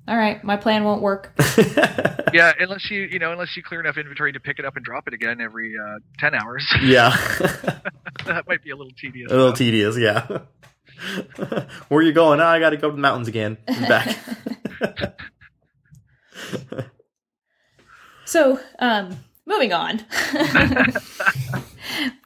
[0.08, 1.38] All right, my plan won't work.
[2.34, 4.84] Yeah, unless you you know unless you clear enough inventory to pick it up and
[4.84, 6.66] drop it again every uh, 10 hours.
[6.84, 7.10] yeah.
[8.26, 9.32] that might be a little tedious.
[9.32, 9.56] a little though.
[9.56, 10.28] tedious, yeah.
[11.88, 12.42] Where are you going?
[12.42, 13.58] Oh, I got to go to the mountains again.
[13.68, 14.18] and back.
[18.26, 20.00] So, um, moving on.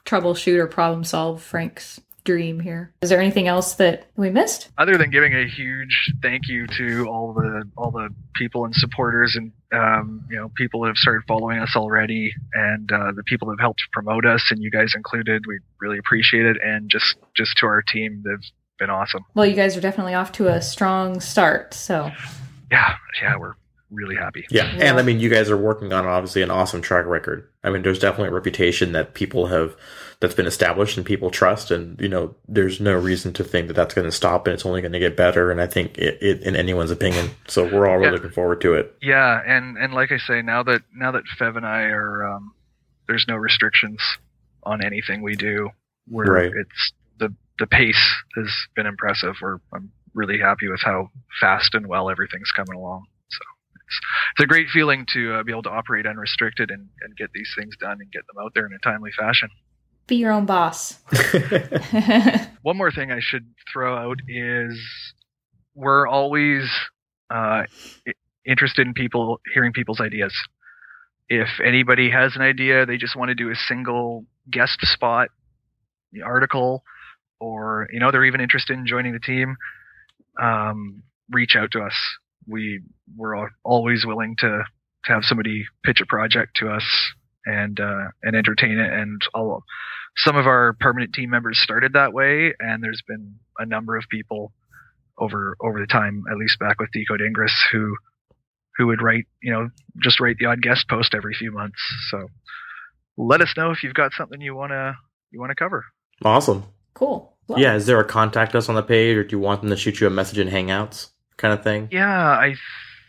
[0.04, 2.92] Troubleshoot or problem solve Frank's dream here.
[3.02, 4.68] Is there anything else that we missed?
[4.78, 9.36] Other than giving a huge thank you to all the all the people and supporters
[9.36, 13.48] and um, you know people that have started following us already and uh, the people
[13.48, 16.56] that have helped promote us and you guys included, we really appreciate it.
[16.62, 19.24] And just just to our team, they've been awesome.
[19.34, 21.74] Well, you guys are definitely off to a strong start.
[21.74, 22.10] So,
[22.70, 23.54] Yeah, yeah, we're
[23.90, 24.46] really happy.
[24.50, 24.84] Yeah, Yeah.
[24.86, 27.48] and I mean, you guys are working on obviously an awesome track record.
[27.62, 29.76] I mean, there's definitely a reputation that people have
[30.22, 33.74] that's been established and people trust, and you know, there's no reason to think that
[33.74, 35.50] that's going to stop, and it's only going to get better.
[35.50, 38.12] And I think it, it, in anyone's opinion, so we're all really Yeah.
[38.12, 38.96] looking forward to it.
[39.02, 42.54] Yeah, and and like I say, now that now that Fev and I are, um,
[43.06, 44.00] there's no restrictions
[44.62, 45.68] on anything we do.
[46.08, 46.52] We're Right.
[46.54, 48.02] it's the the pace
[48.36, 49.34] has been impressive.
[49.42, 51.10] We're I'm really happy with how
[51.40, 53.04] fast and well everything's coming along.
[53.28, 53.44] So
[53.74, 54.00] it's
[54.36, 57.52] it's a great feeling to uh, be able to operate unrestricted and and get these
[57.58, 59.48] things done and get them out there in a timely fashion.
[60.06, 60.98] Be your own boss.
[62.62, 64.78] One more thing I should throw out is
[65.74, 66.68] we're always
[67.30, 67.64] uh,
[68.46, 70.34] interested in people hearing people's ideas.
[71.28, 75.28] If anybody has an idea, they just want to do a single guest spot
[76.24, 76.82] article,
[77.40, 79.56] or you know they're even interested in joining the team,
[80.40, 81.94] um, reach out to us.
[82.46, 82.82] We
[83.16, 84.64] we're always willing to
[85.04, 86.84] to have somebody pitch a project to us
[87.46, 88.92] and uh, and entertain it.
[88.92, 89.62] And all
[90.16, 94.04] some of our permanent team members started that way, and there's been a number of
[94.10, 94.52] people
[95.18, 97.96] over over the time, at least back with Decode Ingress, who
[98.78, 99.68] who would write, you know,
[100.02, 101.78] just write the odd guest post every few months.
[102.10, 102.26] So
[103.18, 104.96] let us know if you've got something you wanna
[105.30, 105.84] you wanna cover.
[106.24, 106.64] awesome.
[106.94, 107.36] cool.
[107.48, 109.70] Well, Yeah, is there a contact us on the page, or do you want them
[109.70, 111.88] to shoot you a message in Hangouts, kind of thing?
[111.90, 112.54] Yeah, I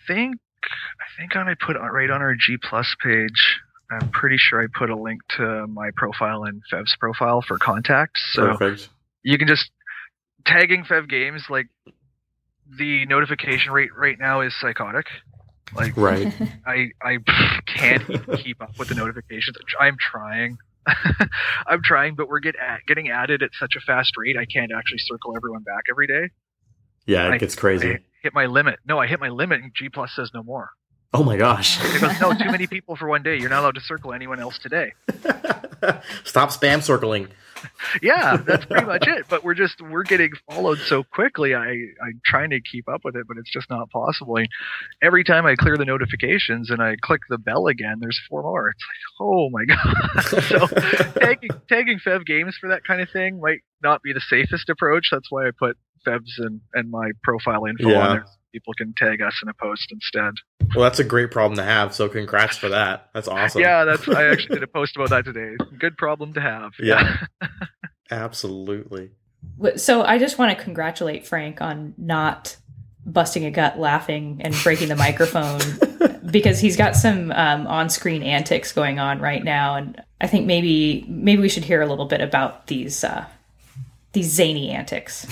[0.07, 3.59] think I think I might put it right on our G Plus page.
[4.01, 8.21] I'm pretty sure I put a link to my profile and Fev's profile for contacts.
[8.33, 8.89] So Perfect.
[9.23, 9.69] you can just
[10.45, 11.67] tagging Fev Games like
[12.77, 15.05] the notification rate right now is psychotic.
[15.75, 16.33] Like Right.
[16.65, 17.17] I I
[17.65, 18.03] can't
[18.43, 19.57] keep up with the notifications.
[19.79, 20.57] I'm trying.
[21.67, 24.35] I'm trying, but we're get at, getting added at such a fast rate.
[24.37, 26.29] I can't actually circle everyone back every day.
[27.05, 27.91] Yeah, it I- gets crazy.
[27.93, 28.79] I hit my limit.
[28.85, 30.69] No, I hit my limit, and G Plus says no more.
[31.13, 31.77] Oh my gosh.
[31.99, 33.37] Goes, no, too many people for one day.
[33.37, 34.93] You're not allowed to circle anyone else today.
[36.23, 37.27] Stop spam circling.
[38.01, 39.25] Yeah, that's pretty much it.
[39.29, 41.55] But we're just we're getting followed so quickly.
[41.55, 41.69] I
[42.05, 44.35] I'm trying to keep up with it, but it's just not possible.
[44.37, 44.49] And
[45.01, 48.69] every time I clear the notifications and I click the bell again, there's four more.
[48.69, 50.41] It's like, oh my god.
[50.49, 50.67] so
[51.19, 55.07] tagging tagging Fev games for that kind of thing might not be the safest approach.
[55.11, 58.07] That's why I put Fev's and, and my profile info Yeah.
[58.07, 58.25] on there.
[58.53, 60.33] So People can tag us in a post instead.
[60.75, 61.93] Well, that's a great problem to have.
[61.93, 63.09] So, congrats for that.
[63.13, 63.61] That's awesome.
[63.61, 65.55] Yeah, that's I actually did a post about that today.
[65.79, 66.73] Good problem to have.
[66.79, 67.17] Yeah.
[68.11, 69.11] Absolutely.
[69.75, 72.57] So I just want to congratulate Frank on not
[73.05, 75.59] busting a gut laughing and breaking the microphone
[76.31, 81.05] because he's got some um, on-screen antics going on right now, and I think maybe
[81.07, 83.25] maybe we should hear a little bit about these uh,
[84.13, 85.27] these zany antics.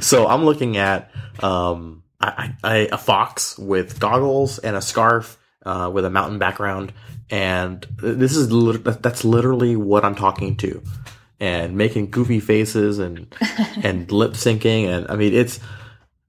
[0.00, 1.10] so I'm looking at
[1.40, 6.92] um, I, I, a fox with goggles and a scarf uh, with a mountain background,
[7.28, 10.82] and this is lit- that's literally what I'm talking to,
[11.40, 13.34] and making goofy faces and
[13.82, 15.60] and lip syncing, and I mean it's.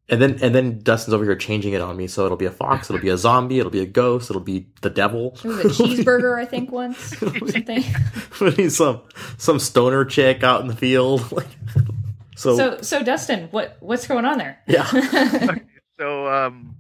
[0.10, 2.08] And then, and then Dustin's over here changing it on me.
[2.08, 4.68] So it'll be a fox, it'll be a zombie, it'll be a ghost, it'll be
[4.82, 5.36] the devil.
[5.44, 7.12] It was a cheeseburger, I think, once.
[7.22, 7.84] or Something.
[8.70, 9.02] some
[9.38, 11.22] some stoner chick out in the field.
[12.38, 14.60] so, so, so Dustin, what what's going on there?
[14.66, 14.86] Yeah.
[16.00, 16.76] so, um,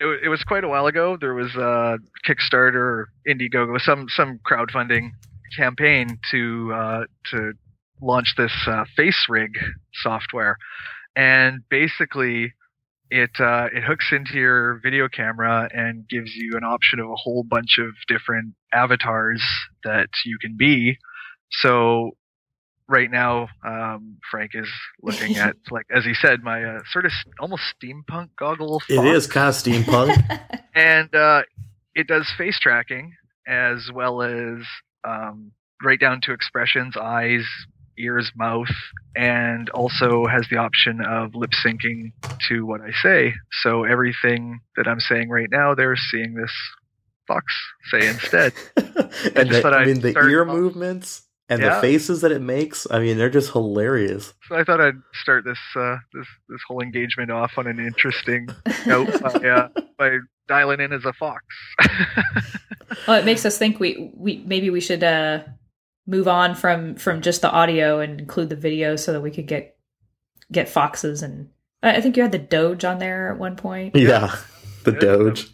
[0.00, 1.16] it, it was quite a while ago.
[1.20, 5.10] There was a Kickstarter or Indiegogo, some some crowdfunding
[5.56, 7.52] campaign to uh, to
[8.00, 9.50] launch this uh, FaceRig
[10.02, 10.56] software,
[11.16, 12.52] and basically
[13.10, 17.16] it uh, it hooks into your video camera and gives you an option of a
[17.16, 19.42] whole bunch of different avatars
[19.84, 20.96] that you can be.
[21.50, 22.12] So
[22.88, 24.68] right now, um, Frank is
[25.02, 28.80] looking at, like as he said, my uh, sort of almost steampunk goggle.
[28.88, 30.40] It is kind of steampunk,
[30.74, 31.42] and uh,
[31.94, 33.14] it does face tracking
[33.46, 34.58] as well as
[35.04, 35.50] um,
[35.82, 37.44] right down to expressions, eyes,
[38.02, 38.70] ears, mouth,
[39.14, 42.12] and also has the option of lip syncing
[42.48, 43.34] to what I say.
[43.62, 46.52] So everything that I'm saying right now, they're seeing this
[47.26, 47.52] fox
[47.90, 48.52] say instead.
[48.76, 51.74] and the, I, mean, the ear movements and yeah.
[51.74, 55.44] the faces that it makes i mean they're just hilarious so i thought i'd start
[55.44, 58.48] this uh, this this whole engagement off on an interesting
[58.86, 60.16] note by, uh, by
[60.48, 61.44] dialing in as a fox
[63.06, 65.40] well it makes us think we we maybe we should uh
[66.10, 69.46] move on from from just the audio and include the video so that we could
[69.46, 69.76] get
[70.50, 71.48] get foxes and
[71.82, 74.34] i think you had the doge on there at one point yeah
[74.84, 75.46] the doge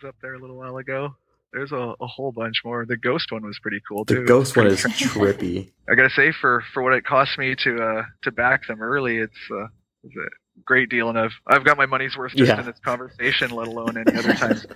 [0.00, 1.14] was up there a little while ago
[1.52, 2.84] there's a, a, whole bunch more.
[2.84, 4.20] The ghost one was pretty cool too.
[4.20, 5.70] The ghost one is trippy.
[5.88, 9.16] I gotta say, for for what it cost me to uh to back them early,
[9.16, 9.66] it's uh
[10.04, 12.60] it's a great deal, and I've I've got my money's worth just yeah.
[12.60, 14.66] in this conversation, let alone any other times.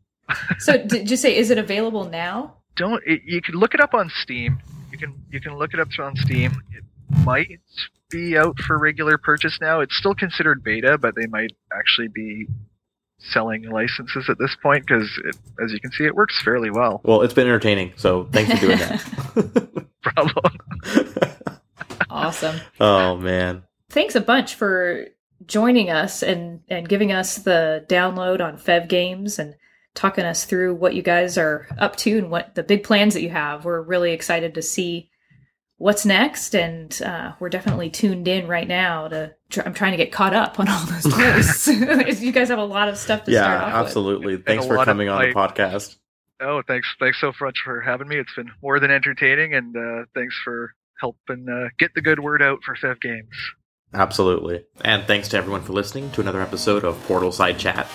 [0.58, 2.54] so did you say is it available now?
[2.76, 4.60] Don't it, you can look it up on Steam.
[5.02, 6.52] You can you can look it up on Steam.
[6.72, 6.84] It
[7.24, 7.58] might
[8.08, 9.80] be out for regular purchase now.
[9.80, 12.46] It's still considered beta, but they might actually be
[13.18, 15.10] selling licenses at this point because,
[15.60, 17.00] as you can see, it works fairly well.
[17.02, 19.86] Well, it's been entertaining, so thanks for doing that.
[20.02, 20.58] Problem.
[22.10, 22.60] awesome.
[22.78, 23.64] Oh man.
[23.90, 25.08] Thanks a bunch for
[25.46, 29.56] joining us and and giving us the download on Fev Games and
[29.94, 33.22] talking us through what you guys are up to and what the big plans that
[33.22, 33.64] you have.
[33.64, 35.10] We're really excited to see
[35.82, 39.96] what's next and uh, we're definitely tuned in right now to tr- i'm trying to
[39.96, 41.66] get caught up on all those posts.
[42.22, 44.36] You guys have a lot of stuff to yeah, start off absolutely.
[44.36, 44.46] With.
[44.46, 45.96] thanks for coming on the podcast.
[46.40, 48.16] Oh thanks thanks so much for having me.
[48.16, 52.42] It's been more than entertaining and uh, thanks for helping uh, get the good word
[52.42, 53.34] out for fev games.
[53.92, 54.64] Absolutely.
[54.82, 57.88] And thanks to everyone for listening to another episode of portal side chat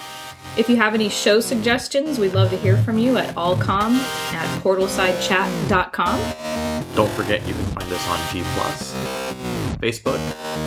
[0.58, 3.94] if you have any show suggestions, we'd love to hear from you at allcom
[4.34, 6.20] at portalsidechat.com.
[6.96, 8.42] Don't forget you can find us on G+,
[9.80, 10.20] Facebook,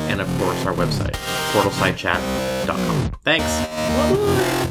[0.08, 1.16] and of course our website,
[1.52, 3.12] portalsidechat.com.
[3.24, 4.69] Thanks!